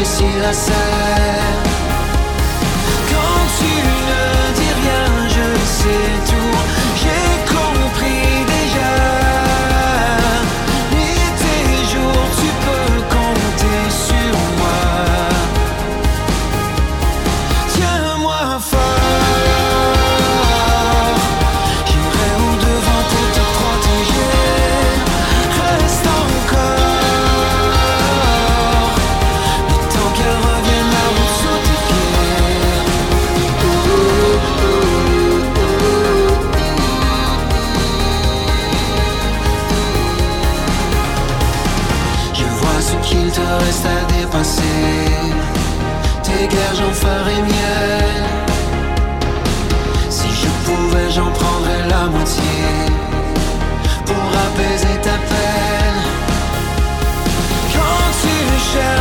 pour 0.00 0.06
apprécier 0.06 0.40
la 0.40 0.52
scène. 0.52 1.49
Te 43.32 43.40
reste 43.64 43.86
à 43.86 44.12
dépasser. 44.12 44.62
Tes 46.22 46.48
guerres, 46.48 46.76
j'en 46.78 46.92
ferai 46.92 47.42
miel. 47.42 48.22
Si 50.08 50.28
je 50.28 50.48
pouvais, 50.66 51.10
j'en 51.10 51.30
prendrais 51.30 51.88
la 51.88 52.06
moitié 52.06 52.42
pour 54.06 54.28
apaiser 54.46 54.96
ta 55.02 55.16
peine. 55.30 56.02
Quand 57.72 58.10
tu 58.22 58.36
cherches 58.72 58.99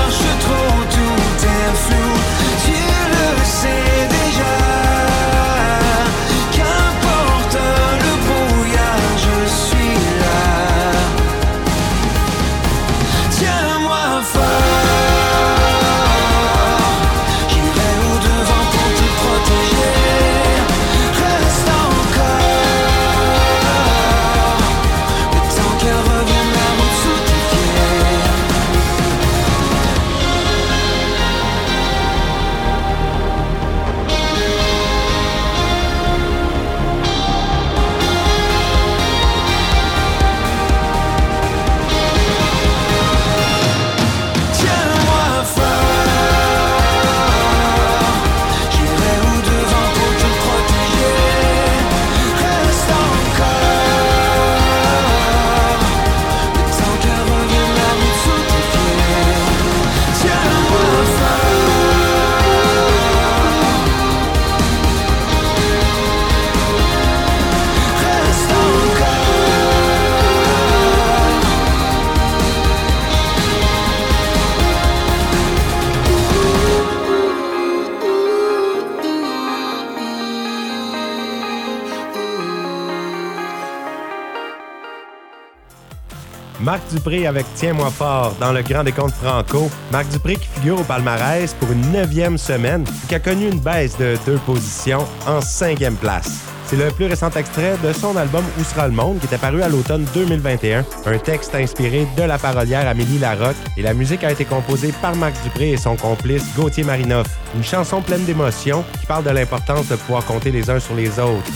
Marc 86.69 86.87
Dupré 86.93 87.25
avec 87.25 87.47
Tiens-moi 87.55 87.89
fort 87.89 88.35
dans 88.39 88.51
le 88.51 88.61
Grand 88.61 88.83
Décompte 88.83 89.15
Franco. 89.15 89.71
Marc 89.91 90.07
Dupré 90.09 90.35
qui 90.35 90.47
figure 90.49 90.79
au 90.79 90.83
palmarès 90.83 91.51
pour 91.55 91.71
une 91.71 91.81
neuvième 91.91 92.37
semaine 92.37 92.83
et 92.83 93.07
qui 93.07 93.15
a 93.15 93.19
connu 93.19 93.49
une 93.49 93.59
baisse 93.59 93.97
de 93.97 94.15
deux 94.27 94.37
positions 94.45 95.03
en 95.25 95.41
cinquième 95.41 95.95
place. 95.95 96.45
C'est 96.67 96.75
le 96.75 96.91
plus 96.91 97.07
récent 97.07 97.31
extrait 97.31 97.73
de 97.83 97.91
son 97.91 98.15
album 98.15 98.43
Où 98.59 98.63
sera 98.63 98.87
le 98.87 98.93
monde 98.93 99.17
qui 99.17 99.25
est 99.25 99.33
apparu 99.33 99.63
à 99.63 99.67
l'automne 99.67 100.05
2021. 100.13 100.85
Un 101.07 101.17
texte 101.17 101.55
inspiré 101.55 102.05
de 102.15 102.21
la 102.21 102.37
parolière 102.37 102.87
Amélie 102.87 103.17
Larocque 103.17 103.57
et 103.75 103.81
la 103.81 103.95
musique 103.95 104.23
a 104.23 104.31
été 104.31 104.45
composée 104.45 104.93
par 105.01 105.15
Marc 105.15 105.41
Dupré 105.41 105.71
et 105.71 105.77
son 105.77 105.95
complice 105.95 106.45
Gauthier 106.55 106.83
Marinoff. 106.83 107.25
Une 107.55 107.63
chanson 107.63 107.99
pleine 108.03 108.25
d'émotions 108.25 108.85
qui 108.99 109.07
parle 109.07 109.23
de 109.23 109.31
l'importance 109.31 109.87
de 109.87 109.95
pouvoir 109.95 110.23
compter 110.23 110.51
les 110.51 110.69
uns 110.69 110.79
sur 110.79 110.93
les 110.93 111.17
autres. 111.19 111.51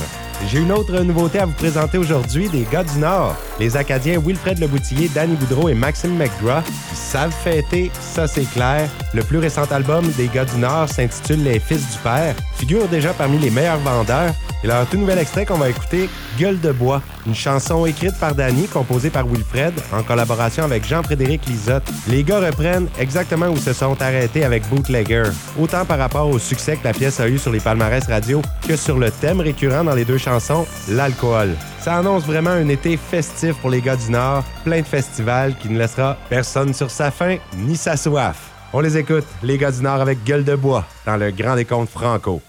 J'ai 0.48 0.60
une 0.60 0.72
autre 0.72 1.00
nouveauté 1.00 1.40
à 1.40 1.46
vous 1.46 1.54
présenter 1.54 1.98
aujourd'hui 1.98 2.50
des 2.50 2.66
gars 2.72 2.84
du 2.84 2.98
Nord. 3.00 3.36
Les 3.60 3.78
Acadiens 3.78 4.20
Wilfred 4.20 4.60
Leboutillier, 4.60 5.10
Danny 5.10 5.36
Boudreau 5.36 5.70
et 5.70 5.74
Maxime 5.74 6.16
McGraw 6.18 6.62
qui 6.90 6.96
savent 6.96 7.32
fêter, 7.32 7.92
ça 8.00 8.28
c'est 8.28 8.50
clair. 8.52 8.90
Le 9.14 9.24
plus 9.24 9.38
récent 9.38 9.64
album 9.72 10.06
des 10.18 10.28
gars 10.28 10.46
du 10.46 10.58
Nord 10.58 10.90
s'intitule 10.90 11.44
Les 11.44 11.60
Fils 11.60 11.90
du 11.92 11.98
Père, 12.00 12.36
figure 12.56 12.88
déjà 12.88 13.14
parmi 13.14 13.38
les 13.38 13.50
meilleurs 13.50 13.80
vendeurs. 13.80 14.34
Et 14.64 14.68
leur 14.68 14.88
tout 14.88 14.98
nouvel 14.98 15.20
extrait 15.20 15.46
qu'on 15.46 15.58
va 15.58 15.70
écouter, 15.70 16.10
Gueule 16.40 16.60
de 16.60 16.72
bois, 16.72 17.02
une 17.28 17.36
chanson 17.36 17.86
écrite 17.86 18.18
par 18.20 18.34
Danny, 18.34 18.68
composée 18.68 19.10
par 19.10 19.28
Wilfred, 19.28 19.74
en 19.92 20.04
collaboration 20.04 20.64
avec 20.64 20.86
Jean-Frédéric 20.86 21.46
Lisotte. 21.46 21.84
Les 22.08 22.24
gars 22.24 22.40
reprennent 22.40 22.88
exactement 22.98 23.48
où 23.48 23.58
se 23.58 23.74
sont 23.74 24.02
arrêtés 24.02 24.46
avec 24.46 24.68
Bootlegger, 24.70 25.26
autant 25.60 25.86
par 25.86 26.00
rapport 26.00 26.30
au 26.30 26.40
succès 26.40 26.78
que 26.78 26.86
la 26.86 26.94
pièce 26.94 27.20
a 27.20 27.28
eu 27.28 27.38
sur 27.38 27.52
les 27.52 27.60
palmarès 27.60 28.08
radio 28.08 28.42
que 28.68 28.76
sur 28.76 28.98
le 28.98 29.12
thème 29.12 29.42
récurrent 29.42 29.84
dans 29.84 29.96
les 29.96 30.06
deux 30.06 30.18
chansons, 30.18 30.66
l'alcool. 30.90 31.56
Ça 31.82 31.98
annonce 31.98 32.24
vraiment 32.24 32.52
un 32.52 32.70
été 32.70 32.96
festif 32.96 33.56
pour 33.58 33.70
les 33.70 33.82
gars 33.82 33.98
du 33.98 34.10
Nord, 34.10 34.44
plein 34.64 34.80
de 34.80 34.86
festivals 34.86 35.56
qui 35.58 35.70
ne 35.70 35.78
laissera 35.78 36.18
personne 36.30 36.74
sur 36.74 36.90
sa 36.90 37.12
faim 37.12 37.38
ni 37.58 37.76
sa 37.76 37.98
soif. 37.98 38.38
On 38.72 38.80
les 38.80 38.98
écoute, 38.98 39.26
les 39.44 39.58
gars 39.58 39.72
du 39.72 39.82
Nord 39.84 40.02
avec 40.02 40.24
gueule 40.24 40.46
de 40.46 40.56
bois, 40.56 40.86
dans 41.06 41.18
le 41.18 41.32
Grand 41.32 41.56
Décompte 41.56 41.92
Franco. 41.92 42.42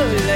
Avec 0.00 0.29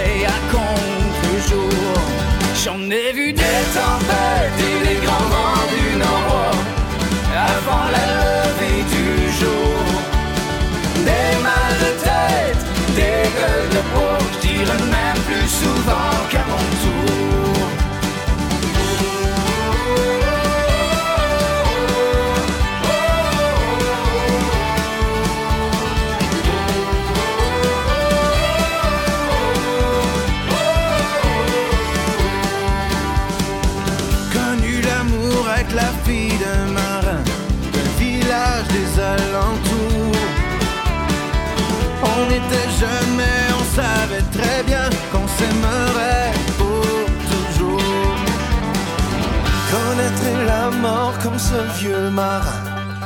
comme 51.35 51.39
ce 51.41 51.79
vieux 51.79 52.11
marin 52.11 52.63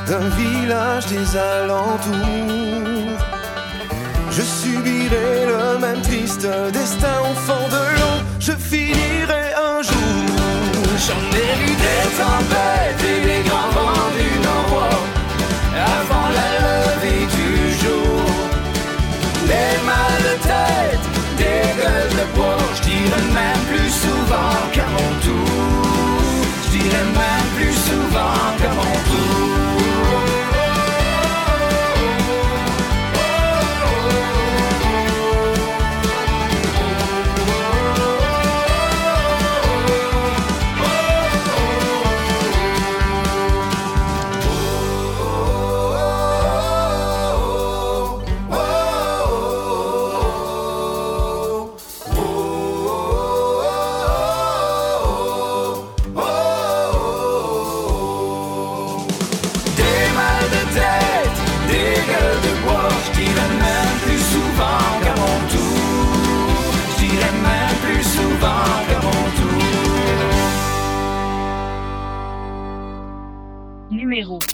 d'un 0.07 0.29
village 0.37 1.05
des 1.07 1.35
alentours. 1.35 3.17
Je 4.29 4.41
subirai 4.41 5.45
le 5.47 5.79
même 5.79 6.01
triste 6.01 6.47
destin 6.71 7.15
au 7.29 7.33
fond 7.45 7.67
de 7.75 7.83
l'eau. 7.97 8.17
Je 8.39 8.51
finirai 8.51 9.45
un 9.69 9.81
jour. 9.81 10.35
J'en 11.05 11.23
ai 11.43 11.51
vu 11.59 11.71
des 11.85 12.05
tempêtes 12.21 13.03
et 13.11 13.21
des 13.27 13.49
grands 13.49 13.71
vents 13.75 14.11
du 14.19 14.29
nord 14.47 14.89
avant 15.97 16.27
la 16.39 16.51
levée 16.67 17.25
du 17.37 17.51
jour. 17.81 18.21
Des 19.49 19.75
mal 19.89 20.17
de 20.27 20.35
tête, 20.51 21.05
des 21.37 21.61
gueules 21.79 22.15
de 22.19 22.25
bois. 22.35 22.57
Je 22.75 22.81
dirais 22.89 23.27
même 23.39 23.63
plus 23.69 23.91
souvent 24.03 24.55
qu'à 24.73 24.88
souvent 27.89 28.57
qu'à 28.59 28.69
mon 28.69 28.93
tour. 29.07 29.38
Tour. 74.23 74.48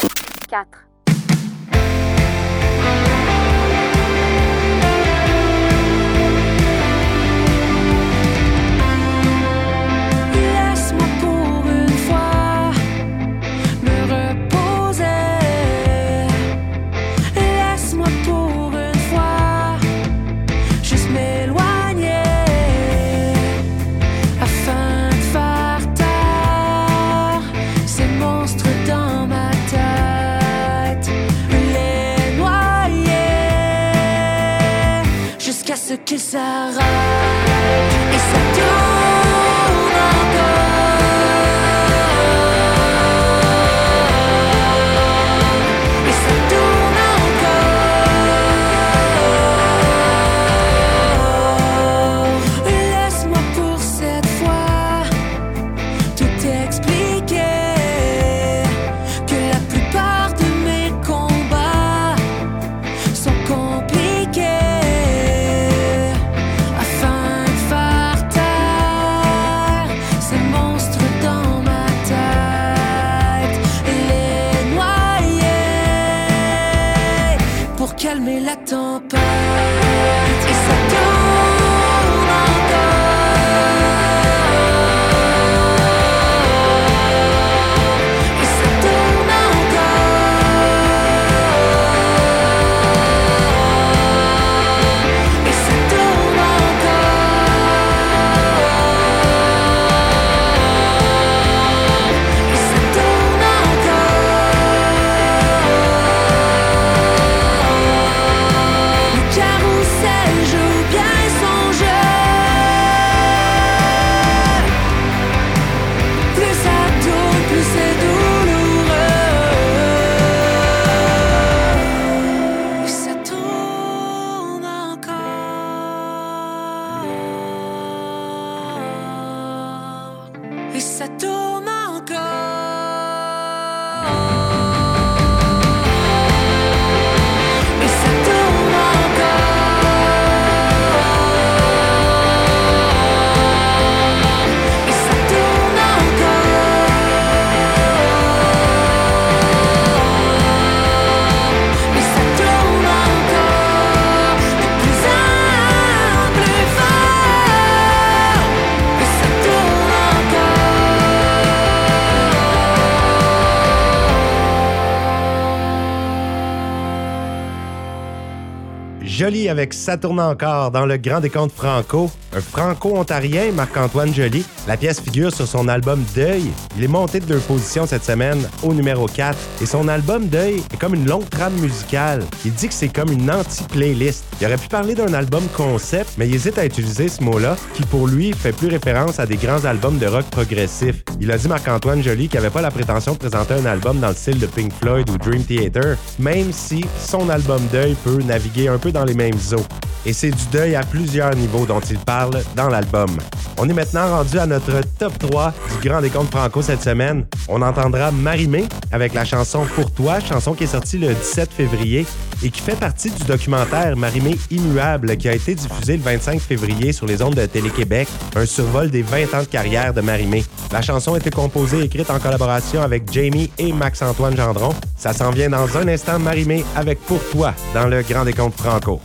Jolie 169.25 169.49
avec 169.49 169.73
Ça 169.73 169.97
tourne 169.97 170.19
encore 170.19 170.69
dans 170.69 170.85
le 170.85 170.97
Grand 170.97 171.19
Décompte 171.19 171.55
Franco. 171.55 172.11
Un 172.35 172.41
franco-ontarien, 172.41 173.53
Marc-Antoine 173.53 174.13
Joly. 174.13 174.43
La 174.67 174.75
pièce 174.75 174.99
figure 174.99 175.33
sur 175.33 175.47
son 175.47 175.69
album 175.69 176.03
Deuil. 176.13 176.51
Il 176.77 176.83
est 176.83 176.89
monté 176.89 177.21
de 177.21 177.25
deux 177.25 177.39
positions 177.39 177.85
cette 177.85 178.03
semaine 178.03 178.49
au 178.61 178.73
numéro 178.73 179.05
4. 179.05 179.37
Et 179.61 179.65
son 179.65 179.87
album 179.87 180.27
Deuil 180.27 180.61
est 180.73 180.77
comme 180.77 180.95
une 180.95 181.07
longue 181.07 181.29
trame 181.29 181.53
musicale. 181.53 182.25
Il 182.43 182.53
dit 182.53 182.67
que 182.67 182.73
c'est 182.73 182.89
comme 182.89 183.09
une 183.09 183.31
anti-playlist. 183.31 184.25
Il 184.41 184.47
aurait 184.47 184.57
pu 184.57 184.67
parler 184.67 184.95
d'un 184.95 185.13
album 185.13 185.43
concept, 185.55 186.11
mais 186.17 186.27
il 186.27 186.35
hésite 186.35 186.57
à 186.57 186.65
utiliser 186.65 187.07
ce 187.07 187.23
mot-là, 187.23 187.55
qui 187.73 187.83
pour 187.83 188.05
lui 188.05 188.33
fait 188.33 188.51
plus 188.51 188.67
référence 188.67 189.17
à 189.21 189.25
des 189.25 189.37
grands 189.37 189.63
albums 189.63 189.97
de 189.97 190.07
rock 190.07 190.25
progressif. 190.25 191.03
Il 191.21 191.31
a 191.31 191.37
dit 191.37 191.47
Marc-Antoine 191.47 192.03
Joly 192.03 192.27
qu'il 192.27 192.41
n'avait 192.41 192.51
pas 192.51 192.61
la 192.61 192.71
prétention 192.71 193.13
de 193.13 193.17
présenter 193.17 193.53
un 193.53 193.65
album 193.65 193.99
dans 193.99 194.09
le 194.09 194.15
style 194.15 194.39
de 194.39 194.47
Pink 194.47 194.73
Floyd 194.73 195.09
ou 195.09 195.17
Dream 195.17 195.43
Theater, 195.45 195.95
même 196.19 196.51
si 196.51 196.83
son 196.99 197.29
album 197.29 197.61
Deuil 197.71 197.95
peut 198.03 198.21
naviguer 198.23 198.67
un 198.67 198.77
peu 198.77 198.91
dans 198.91 199.05
les 199.05 199.13
mêmes 199.13 199.39
eaux 199.53 199.65
et 200.05 200.13
c'est 200.13 200.31
du 200.31 200.45
deuil 200.51 200.75
à 200.75 200.83
plusieurs 200.83 201.35
niveaux 201.35 201.65
dont 201.65 201.79
il 201.79 201.97
parle 201.99 202.41
dans 202.55 202.69
l'album. 202.69 203.09
On 203.57 203.69
est 203.69 203.73
maintenant 203.73 204.09
rendu 204.17 204.37
à 204.37 204.45
notre 204.45 204.81
top 204.99 205.17
3 205.17 205.53
du 205.71 205.87
Grand 205.87 206.01
Décompte 206.01 206.31
Franco 206.31 206.61
cette 206.61 206.81
semaine. 206.81 207.25
On 207.47 207.61
entendra 207.61 208.11
Marimé 208.11 208.65
avec 208.91 209.13
la 209.13 209.23
chanson 209.23 209.65
Pour 209.75 209.91
toi, 209.91 210.19
chanson 210.19 210.53
qui 210.53 210.65
est 210.65 210.67
sortie 210.67 210.97
le 210.97 211.13
17 211.13 211.51
février 211.53 212.05
et 212.43 212.49
qui 212.49 212.61
fait 212.61 212.75
partie 212.77 213.09
du 213.11 213.23
documentaire 213.23 213.95
Marimé 213.95 214.37
Immuable 214.51 215.15
qui 215.15 215.29
a 215.29 215.33
été 215.33 215.55
diffusé 215.55 215.95
le 215.95 216.03
25 216.03 216.41
février 216.41 216.91
sur 216.91 217.05
les 217.05 217.21
ondes 217.21 217.35
de 217.35 217.45
Télé-Québec, 217.45 218.09
un 218.35 218.45
survol 218.45 218.89
des 218.89 219.03
20 219.03 219.33
ans 219.33 219.41
de 219.41 219.47
carrière 219.47 219.93
de 219.93 220.01
Marimé. 220.01 220.43
La 220.73 220.81
chanson 220.81 221.13
a 221.13 221.17
été 221.17 221.29
composée 221.29 221.79
et 221.79 221.83
écrite 221.83 222.09
en 222.09 222.19
collaboration 222.19 222.81
avec 222.81 223.11
Jamie 223.11 223.49
et 223.57 223.71
Max-Antoine 223.71 224.35
Gendron. 224.35 224.73
Ça 224.97 225.13
s'en 225.13 225.31
vient 225.31 225.49
dans 225.49 225.77
un 225.77 225.87
instant 225.87 226.19
Marimé 226.19 226.65
avec 226.75 226.99
Pour 227.05 227.23
toi 227.29 227.53
dans 227.73 227.87
le 227.87 228.01
Grand 228.01 228.25
Décompte 228.25 228.59
Franco. 228.59 228.99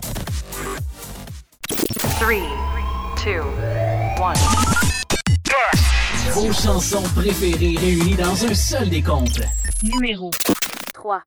3, 2.30 2.38
2, 3.24 3.42
1. 4.22 4.34
Yes! 5.48 6.32
Vos 6.32 6.52
chansons 6.52 7.02
préférées 7.16 7.76
réunies 7.76 8.14
dans 8.14 8.44
un 8.44 8.54
seul 8.54 8.88
décompte. 8.88 9.40
Numéro 9.82 10.30
3. 10.94 11.24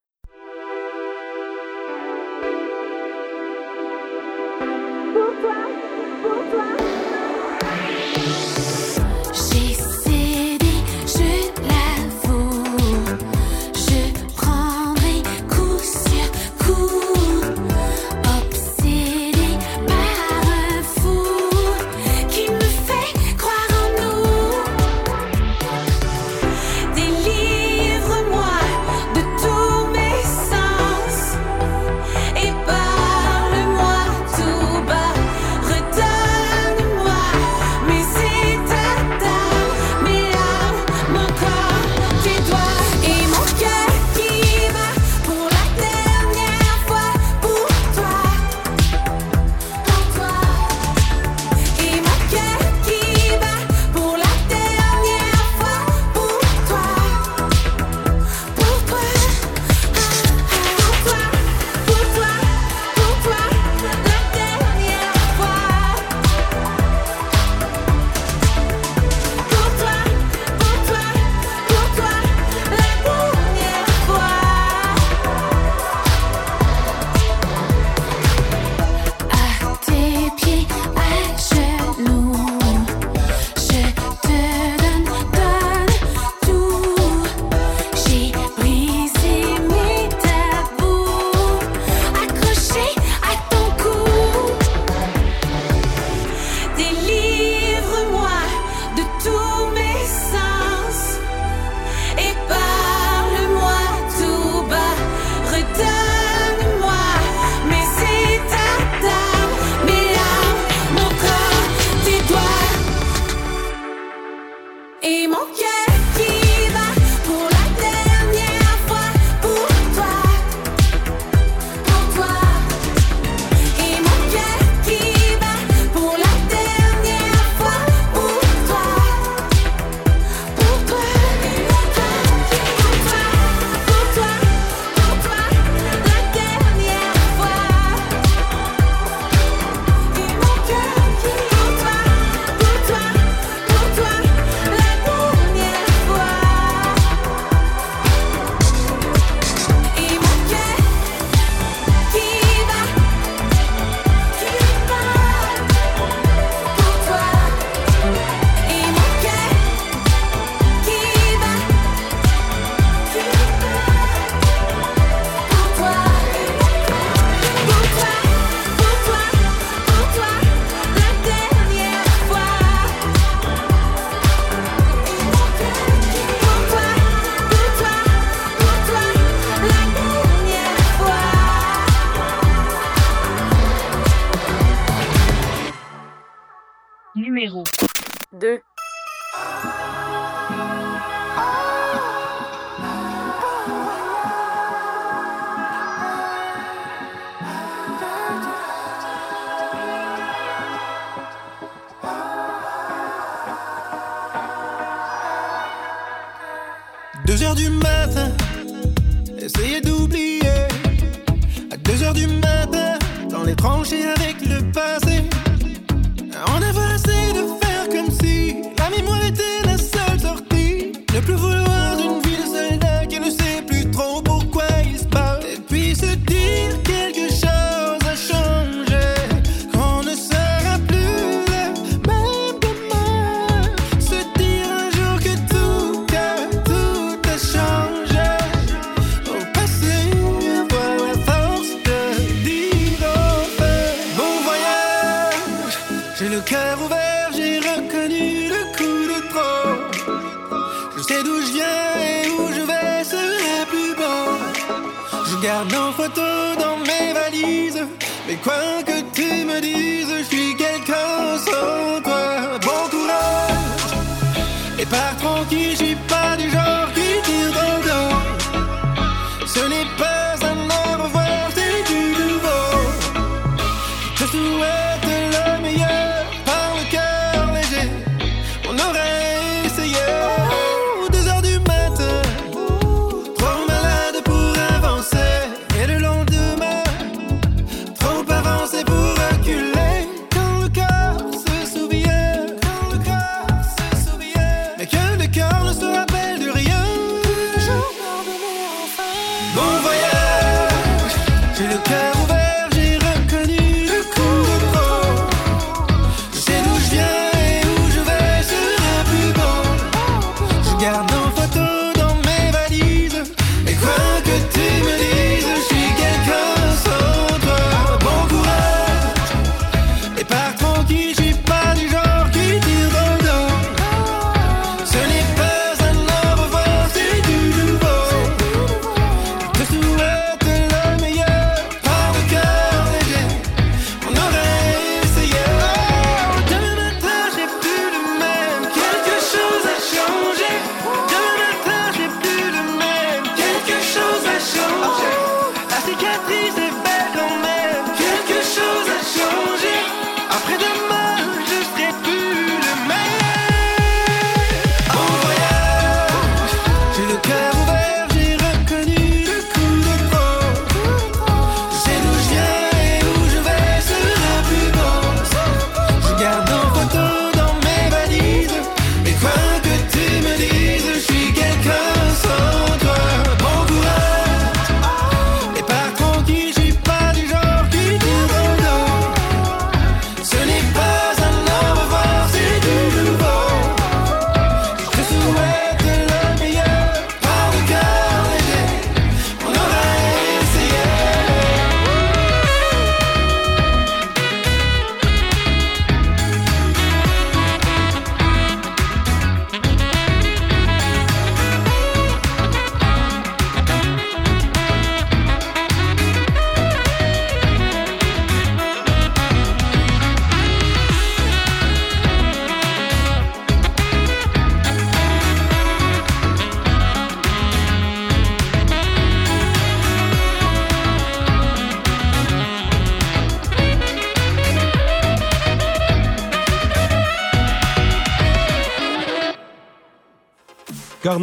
du 207.55 207.69
matin. 207.69 208.42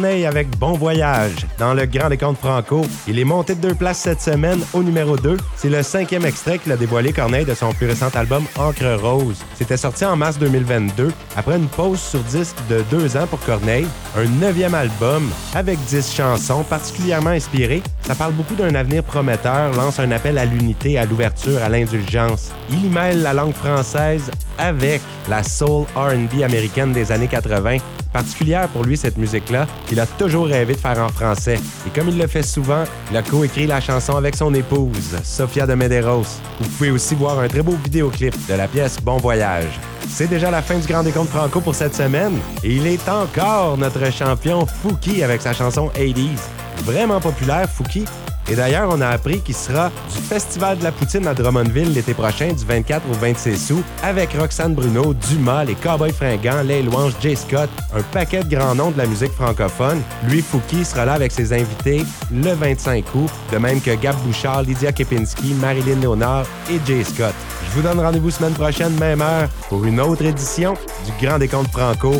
Corneille 0.01 0.25
avec 0.25 0.57
Bon 0.57 0.71
Voyage 0.71 1.45
dans 1.59 1.75
le 1.75 1.85
Grand 1.85 2.09
Décompte 2.09 2.39
Franco. 2.39 2.81
Il 3.07 3.19
est 3.19 3.23
monté 3.23 3.53
de 3.53 3.61
deux 3.61 3.75
places 3.75 3.99
cette 3.99 4.19
semaine 4.19 4.59
au 4.73 4.81
numéro 4.81 5.15
2. 5.15 5.37
C'est 5.55 5.69
le 5.69 5.83
cinquième 5.83 6.25
extrait 6.25 6.57
qu'il 6.57 6.71
a 6.71 6.75
dévoilé 6.75 7.13
Corneille 7.13 7.45
de 7.45 7.53
son 7.53 7.71
plus 7.71 7.85
récent 7.85 8.09
album 8.15 8.43
Encre 8.57 8.99
Rose. 8.99 9.37
C'était 9.53 9.77
sorti 9.77 10.03
en 10.03 10.15
mars 10.15 10.39
2022 10.39 11.11
après 11.37 11.55
une 11.55 11.67
pause 11.67 11.99
sur 11.99 12.19
disque 12.21 12.55
de 12.67 12.83
deux 12.89 13.15
ans 13.15 13.27
pour 13.27 13.39
Corneille. 13.41 13.85
Un 14.17 14.25
neuvième 14.39 14.73
album 14.73 15.29
avec 15.53 15.77
dix 15.85 16.11
chansons 16.11 16.63
particulièrement 16.63 17.29
inspirées. 17.29 17.83
Ça 18.01 18.15
parle 18.15 18.33
beaucoup 18.33 18.55
d'un 18.55 18.73
avenir 18.73 19.03
prometteur, 19.03 19.71
lance 19.75 19.99
un 19.99 20.09
appel 20.09 20.39
à 20.39 20.45
l'unité, 20.45 20.97
à 20.97 21.05
l'ouverture, 21.05 21.61
à 21.61 21.69
l'indulgence. 21.69 22.49
Il 22.71 22.89
mêle 22.89 23.21
la 23.21 23.33
langue 23.33 23.53
française 23.53 24.31
avec 24.57 25.01
la 25.29 25.43
soul 25.43 25.85
R&B 25.95 26.41
américaine 26.41 26.91
des 26.91 27.11
années 27.11 27.27
80 27.27 27.77
particulière 28.11 28.67
pour 28.69 28.83
lui, 28.83 28.97
cette 28.97 29.17
musique-là, 29.17 29.67
qu'il 29.87 29.99
a 29.99 30.05
toujours 30.05 30.47
rêvé 30.47 30.73
de 30.73 30.79
faire 30.79 30.99
en 30.99 31.09
français. 31.09 31.59
Et 31.87 31.89
comme 31.97 32.09
il 32.09 32.17
le 32.17 32.27
fait 32.27 32.43
souvent, 32.43 32.83
il 33.09 33.17
a 33.17 33.21
coécrit 33.21 33.67
la 33.67 33.81
chanson 33.81 34.15
avec 34.15 34.35
son 34.35 34.53
épouse, 34.53 35.17
Sofia 35.23 35.65
de 35.65 35.73
Medeiros. 35.73 36.39
Vous 36.59 36.69
pouvez 36.69 36.91
aussi 36.91 37.15
voir 37.15 37.39
un 37.39 37.47
très 37.47 37.61
beau 37.61 37.75
vidéoclip 37.83 38.35
de 38.47 38.53
la 38.53 38.67
pièce 38.67 38.97
Bon 39.01 39.17
Voyage. 39.17 39.79
C'est 40.09 40.27
déjà 40.27 40.51
la 40.51 40.61
fin 40.61 40.77
du 40.77 40.87
Grand 40.87 41.03
Décompte 41.03 41.29
Franco 41.29 41.61
pour 41.61 41.75
cette 41.75 41.95
semaine. 41.95 42.37
Et 42.63 42.75
il 42.75 42.85
est 42.87 43.07
encore 43.07 43.77
notre 43.77 44.11
champion 44.11 44.65
Fouki 44.65 45.23
avec 45.23 45.41
sa 45.41 45.53
chanson 45.53 45.89
80s. 45.95 46.39
Vraiment 46.83 47.19
populaire, 47.19 47.69
Fouki. 47.69 48.05
Et 48.51 48.55
d'ailleurs, 48.55 48.89
on 48.91 48.99
a 48.99 49.07
appris 49.07 49.39
qu'il 49.39 49.55
sera 49.55 49.89
du 50.13 50.19
Festival 50.19 50.77
de 50.77 50.83
la 50.83 50.91
Poutine 50.91 51.25
à 51.25 51.33
Drummondville 51.33 51.93
l'été 51.93 52.13
prochain, 52.13 52.51
du 52.51 52.65
24 52.65 53.01
au 53.09 53.13
26 53.13 53.71
août, 53.71 53.85
avec 54.03 54.33
Roxane 54.33 54.75
Bruno, 54.75 55.13
Dumas, 55.13 55.63
les 55.63 55.75
Cowboys 55.75 56.11
Fringants, 56.11 56.61
Les 56.65 56.83
Louanges, 56.83 57.13
Jay 57.21 57.37
Scott, 57.37 57.69
un 57.95 58.01
paquet 58.11 58.43
de 58.43 58.53
grands 58.53 58.75
noms 58.75 58.91
de 58.91 58.97
la 58.97 59.05
musique 59.05 59.31
francophone. 59.31 60.01
Lui, 60.27 60.41
Fouki, 60.41 60.83
sera 60.83 61.05
là 61.05 61.13
avec 61.13 61.31
ses 61.31 61.53
invités 61.53 62.03
le 62.29 62.51
25 62.51 63.05
août, 63.15 63.29
de 63.53 63.57
même 63.57 63.79
que 63.79 63.95
Gab 63.95 64.17
Bouchard, 64.17 64.63
Lydia 64.63 64.91
Kepinski, 64.91 65.53
Marilyn 65.53 66.01
Léonard 66.01 66.45
et 66.69 66.81
Jay 66.85 67.05
Scott. 67.05 67.33
Je 67.69 67.75
vous 67.77 67.87
donne 67.87 68.01
rendez-vous 68.01 68.31
semaine 68.31 68.51
prochaine, 68.51 68.93
même 68.99 69.21
heure, 69.21 69.47
pour 69.69 69.85
une 69.85 70.01
autre 70.01 70.25
édition 70.25 70.73
du 71.05 71.25
Grand 71.25 71.39
Décompte 71.39 71.71
Franco. 71.71 72.15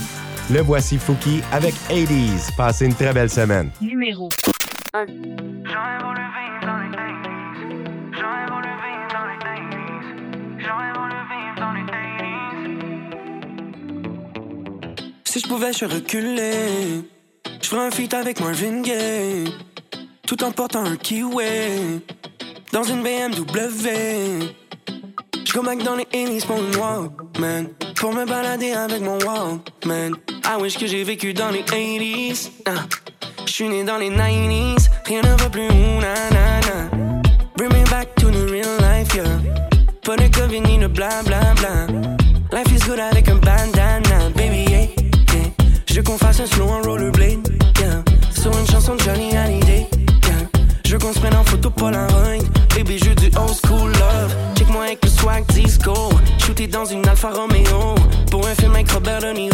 Le 0.50 0.62
voici 0.62 0.98
Fouki 0.98 1.42
avec 1.52 1.74
80s. 1.90 2.56
Passez 2.56 2.86
une 2.86 2.96
très 2.96 3.12
belle 3.12 3.30
semaine. 3.30 3.70
Numéro 3.82 4.30
1. 4.94 5.06
Si 15.24 15.40
je 15.40 15.48
pouvais, 15.48 15.72
je 15.72 15.86
reculer. 15.86 17.04
Je 17.62 17.68
ferais 17.68 17.88
un 17.88 17.92
feat 17.92 18.14
avec 18.14 18.42
Marvin 18.42 18.82
Gaye. 18.82 19.54
Tout 20.28 20.44
en 20.44 20.52
portant 20.52 20.84
un 20.84 20.98
kiwi. 20.98 22.02
Dans 22.74 22.84
une 22.84 23.02
BMW. 23.02 24.52
Je 25.46 25.54
go 25.54 25.64
back 25.64 25.84
dans 25.84 25.96
les 25.96 26.08
Hills 26.14 26.44
pour 26.46 26.58
une 26.58 26.76
Walkman. 26.76 27.68
Pour 27.96 28.14
me 28.14 28.26
balader 28.26 28.74
avec 28.74 29.00
mon 29.00 29.18
Walkman. 29.20 30.18
I 30.44 30.62
wish 30.62 30.78
que 30.78 30.86
j'ai 30.86 31.06
vécu 31.06 31.34
dans 31.34 31.50
les 31.50 31.64
80s. 31.64 32.50
Ah. 32.66 33.01
Je 33.52 33.56
suis 33.58 33.68
né 33.68 33.84
dans 33.84 33.98
les 33.98 34.10
90s. 34.10 34.88
Rien 35.04 35.22
ne 35.24 35.36
va 35.36 35.50
plus, 35.50 35.68
ouh, 35.68 36.00
na 36.00 36.14
na 36.32 36.62
na. 36.62 36.90
Bring 37.58 37.70
me 37.74 37.84
back 37.90 38.16
to 38.16 38.32
the 38.32 38.50
real 38.50 38.78
life, 38.80 39.14
yeah. 39.14 39.26
Pas 40.06 40.16
de 40.16 40.30
Covid 40.30 40.62
ni 40.62 40.78
de 40.78 40.88
bla 40.88 41.22
bla 41.26 41.54
bla. 41.56 41.86
Life 42.54 42.72
is 42.72 42.80
good 42.88 43.02
avec 43.02 43.28
un 43.28 43.36
bandana, 43.36 44.30
baby, 44.38 44.64
yeah, 44.72 44.88
yeah. 45.34 45.52
Je 45.86 45.96
veux 45.96 46.02
qu'on 46.02 46.18
fasse 46.18 46.40
un 46.40 46.46
slow 46.46 46.70
en 46.70 46.82
rollerblade, 46.82 47.50
yeah. 47.82 48.02
Sur 48.34 48.58
une 48.58 48.68
chanson 48.68 48.96
de 48.96 49.02
Johnny 49.02 49.36
Hallyday, 49.36 49.86
yeah. 50.28 50.48
Je 50.86 50.94
veux 50.94 51.00
qu'on 51.00 51.12
se 51.12 51.20
prenne 51.20 51.36
en 51.36 51.44
photo 51.44 51.70
Polaroid, 51.70 52.46
baby, 52.78 53.00
je 53.00 53.10
veux 53.10 53.16
du 53.16 53.32
old 53.38 53.54
school 53.66 53.92
love. 53.92 54.34
Check-moi 54.56 54.96
swag 55.06 55.46
disco. 55.48 55.94
Shooté 56.38 56.68
dans 56.68 56.86
une 56.86 57.06
Alfa 57.06 57.32
Romeo. 57.32 57.96
Pour 58.30 58.48
un 58.48 58.56
film 58.56 58.76
avec 58.76 58.90
Robert 58.92 59.20
De 59.20 59.34
Niro. 59.34 59.51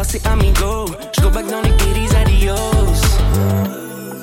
Passé, 0.00 0.20
amigo. 0.24 0.86
Je 1.14 1.20
go 1.20 1.28
back 1.28 1.46
dans 1.46 1.60
les 1.60 1.72
80s, 1.72 2.16
adios. 2.16 3.00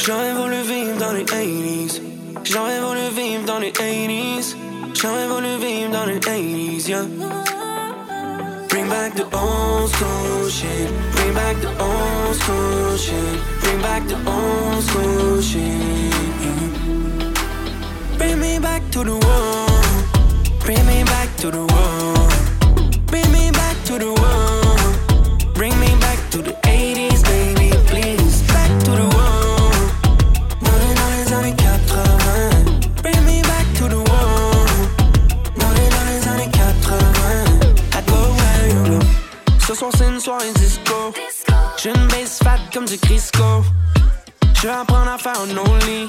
J'aurais 0.04 0.34
voulu 0.34 0.60
vivre 0.64 0.98
dans 0.98 1.14
les 1.14 1.24
80s. 1.24 2.02
J'aurais 2.44 2.80
voulu 2.82 3.06
vivre 3.16 3.46
dans 3.46 3.60
les 3.60 3.72
80s. 3.72 4.56
J'aurais 5.00 5.28
voulu 5.28 5.52
vivre 5.64 5.92
dans 5.92 6.06
les 6.06 6.20
80s, 6.20 6.88
yeah. 6.90 7.06
Bring 8.70 8.88
back 8.90 9.14
the 9.16 9.26
old 9.34 9.90
school 9.92 10.50
shit. 10.50 10.90
Bring 11.16 11.34
back 11.36 11.56
the 11.62 11.72
old 11.80 12.36
school 12.42 12.98
shit. 12.98 13.38
Bring 13.62 13.80
back 13.82 14.02
the 14.08 14.18
old 14.26 14.82
school 14.84 15.42
shit. 15.42 15.62
Bring 18.18 18.40
me 18.40 18.60
back 18.60 18.82
to 18.94 19.04
the 19.04 19.18
world. 19.26 19.72
Bring 20.66 20.84
me 20.88 21.04
back 21.04 21.30
to 21.42 21.52
the 21.52 21.66
world. 21.74 22.34
Bring 23.12 23.32
me 23.32 23.52
back 23.52 23.76
to 23.86 24.00
the 24.00 24.12
world. 24.12 24.57
To 26.38 26.44
the 26.44 26.54
80s, 26.70 27.24
baby, 27.24 27.72
please. 27.88 28.44
Back 28.54 28.70
to 28.84 28.92
the 28.92 29.08
world. 29.16 29.74
Dans 30.62 30.78
les, 30.78 30.94
dans 30.94 31.10
les 31.18 31.34
années 31.34 31.56
80. 31.58 33.02
Bring 33.02 33.26
me 33.26 33.42
back 33.42 33.66
to 33.80 33.88
the. 33.88 33.98
Dans 35.58 35.72
les, 35.74 35.90
dans 35.90 36.06
les 36.06 36.28
années 36.28 36.52
80. 36.52 36.94
I 37.96 38.02
go 38.06 38.20
where 38.38 38.68
you 38.70 39.00
go. 39.00 39.06
Ce 39.66 39.74
soir, 39.74 39.92
c'est 39.98 40.08
une 40.08 40.20
soirée 40.20 40.54
disco. 40.58 41.12
J'ai 41.82 41.90
une 41.90 42.08
base 42.10 42.38
fat 42.44 42.60
comme 42.72 42.86
du 42.86 43.00
Crisco. 43.00 43.64
Je 44.54 44.68
vais 44.68 44.74
apprendre 44.74 45.10
à 45.10 45.18
faire 45.18 45.40
un 45.42 45.58
only. 45.58 46.08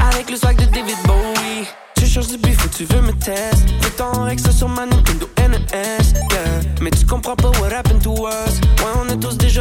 Avec 0.00 0.30
le 0.30 0.36
swag 0.38 0.56
de 0.56 0.64
David 0.64 0.96
Bowie. 1.04 1.66
Tu 1.96 2.06
cherches 2.06 2.28
du 2.28 2.38
bif 2.38 2.64
ou 2.64 2.68
tu 2.68 2.86
veux 2.86 3.02
me 3.02 3.12
tester. 3.12 3.74
Fais 3.82 3.90
ton 3.90 4.24
Rex 4.24 4.50
sur 4.56 4.70
ma 4.70 4.86
Nintendo 4.86 5.28
NES. 5.36 6.14
Yeah. 6.30 6.62
Mais 6.80 6.90
tu 6.90 7.04
comprends 7.04 7.36
pas 7.36 7.50
what 7.60 7.74
happened 7.74 8.02
to 8.04 8.26
us. 8.26 8.63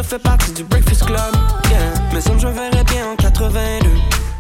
Fait 0.04 0.20
partie 0.20 0.52
du 0.52 0.64
Breakfast 0.64 1.06
Club. 1.06 1.20
Yeah. 1.70 1.80
Mais 2.14 2.22
ça, 2.22 2.32
je 2.38 2.48
verrais 2.48 2.84
bien 2.84 3.08
en 3.12 3.16
82. 3.16 3.88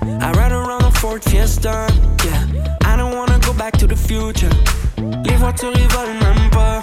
I 0.05 0.32
ride 0.38 0.51
around 0.51 0.84
a 0.84 0.91
Ford 0.91 1.20
Fiesta. 1.28 1.88
Yeah. 2.26 2.93
I 2.93 2.97
don't 2.97 3.16
wanna 3.16 3.39
go 3.39 3.53
back 3.53 3.78
to 3.78 3.88
the 3.88 3.95
future. 3.95 4.49
Les 4.97 5.36
voitures, 5.36 5.72
ils 5.76 5.88
volent 5.88 6.20
même 6.22 6.49
pas. 6.51 6.82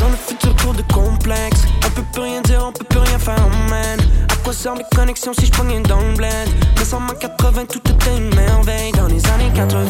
Dans 0.00 0.08
le 0.08 0.16
futur 0.16 0.54
cours 0.56 0.74
de 0.74 0.82
complexe 0.92 1.62
On 1.86 1.90
peut 1.90 2.04
plus 2.12 2.22
rien 2.22 2.42
dire, 2.42 2.62
on 2.66 2.72
peut 2.72 2.84
plus 2.84 2.98
rien 2.98 3.18
faire, 3.18 3.48
man 3.70 3.98
À 4.30 4.36
quoi 4.44 4.52
servent 4.52 4.78
les 4.78 4.96
connexions 4.96 5.32
si 5.32 5.46
je 5.46 5.52
pognais 5.52 5.80
dans 5.80 6.00
le 6.00 6.14
bled 6.14 6.48
Mais 6.78 6.84
sans 6.84 7.00
ma 7.00 7.14
80, 7.14 7.64
tout 7.66 7.78
était 7.78 8.16
une 8.16 8.34
merveille 8.34 8.92
Dans 8.92 9.06
les 9.06 9.24
années 9.28 9.50
80, 9.54 9.86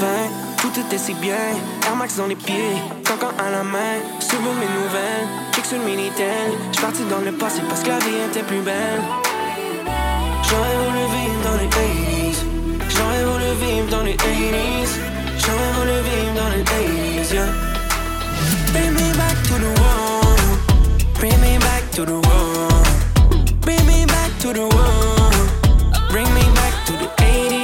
tout 0.63 0.81
était 0.81 0.99
si 0.99 1.15
bien 1.15 1.35
Air 1.87 1.97
Max 1.97 2.17
dans 2.17 2.27
les 2.27 2.37
pieds, 2.37 2.77
cancan 3.05 3.33
à 3.39 3.51
la 3.51 3.65
main 3.65 3.99
Suivre 4.21 4.53
mes 4.61 4.67
nouvelles, 4.67 5.27
sur 5.75 5.83
le 5.83 5.87
Minitel. 5.87 6.53
Dans 7.11 7.21
le 7.21 7.33
passé 7.33 7.61
parce 7.69 7.83
que 7.83 7.89
la 7.89 7.99
vie 7.99 8.17
était 8.31 8.43
plus 8.43 8.61
belle. 8.61 9.01
J'aurais 10.49 10.77
voulu 10.85 11.05
vivre 11.17 11.41
dans 11.43 11.57
les 11.57 11.69
80s. 11.69 12.39
J'aurais 12.89 13.25
voulu 13.25 13.45
vivre 13.61 13.89
dans 13.91 14.03
les 14.03 14.15
80s. 14.15 14.99
J'aurais 15.39 15.73
voulu 15.77 15.97
vivre 16.09 16.35
dans 16.35 16.51
les 16.55 16.63
80s, 16.63 17.35
yeah. 17.35 17.47
Bring 18.73 18.93
me 18.93 19.13
back 19.17 19.37
to 19.49 19.55
the 19.59 19.81
world. 19.81 20.41
Bring 21.19 21.39
me 21.41 21.59
back 21.59 21.91
to 21.93 22.05
the 22.05 22.13
world. 22.13 23.61
Bring 23.61 23.85
me 23.87 24.07
back 24.07 24.31
to 24.41 24.53
the 24.53 24.61
world. 24.61 25.35
Bring 26.11 26.29
me 26.35 26.45
back 26.55 26.75
to 26.87 26.93
the 26.93 27.09
80s. 27.23 27.64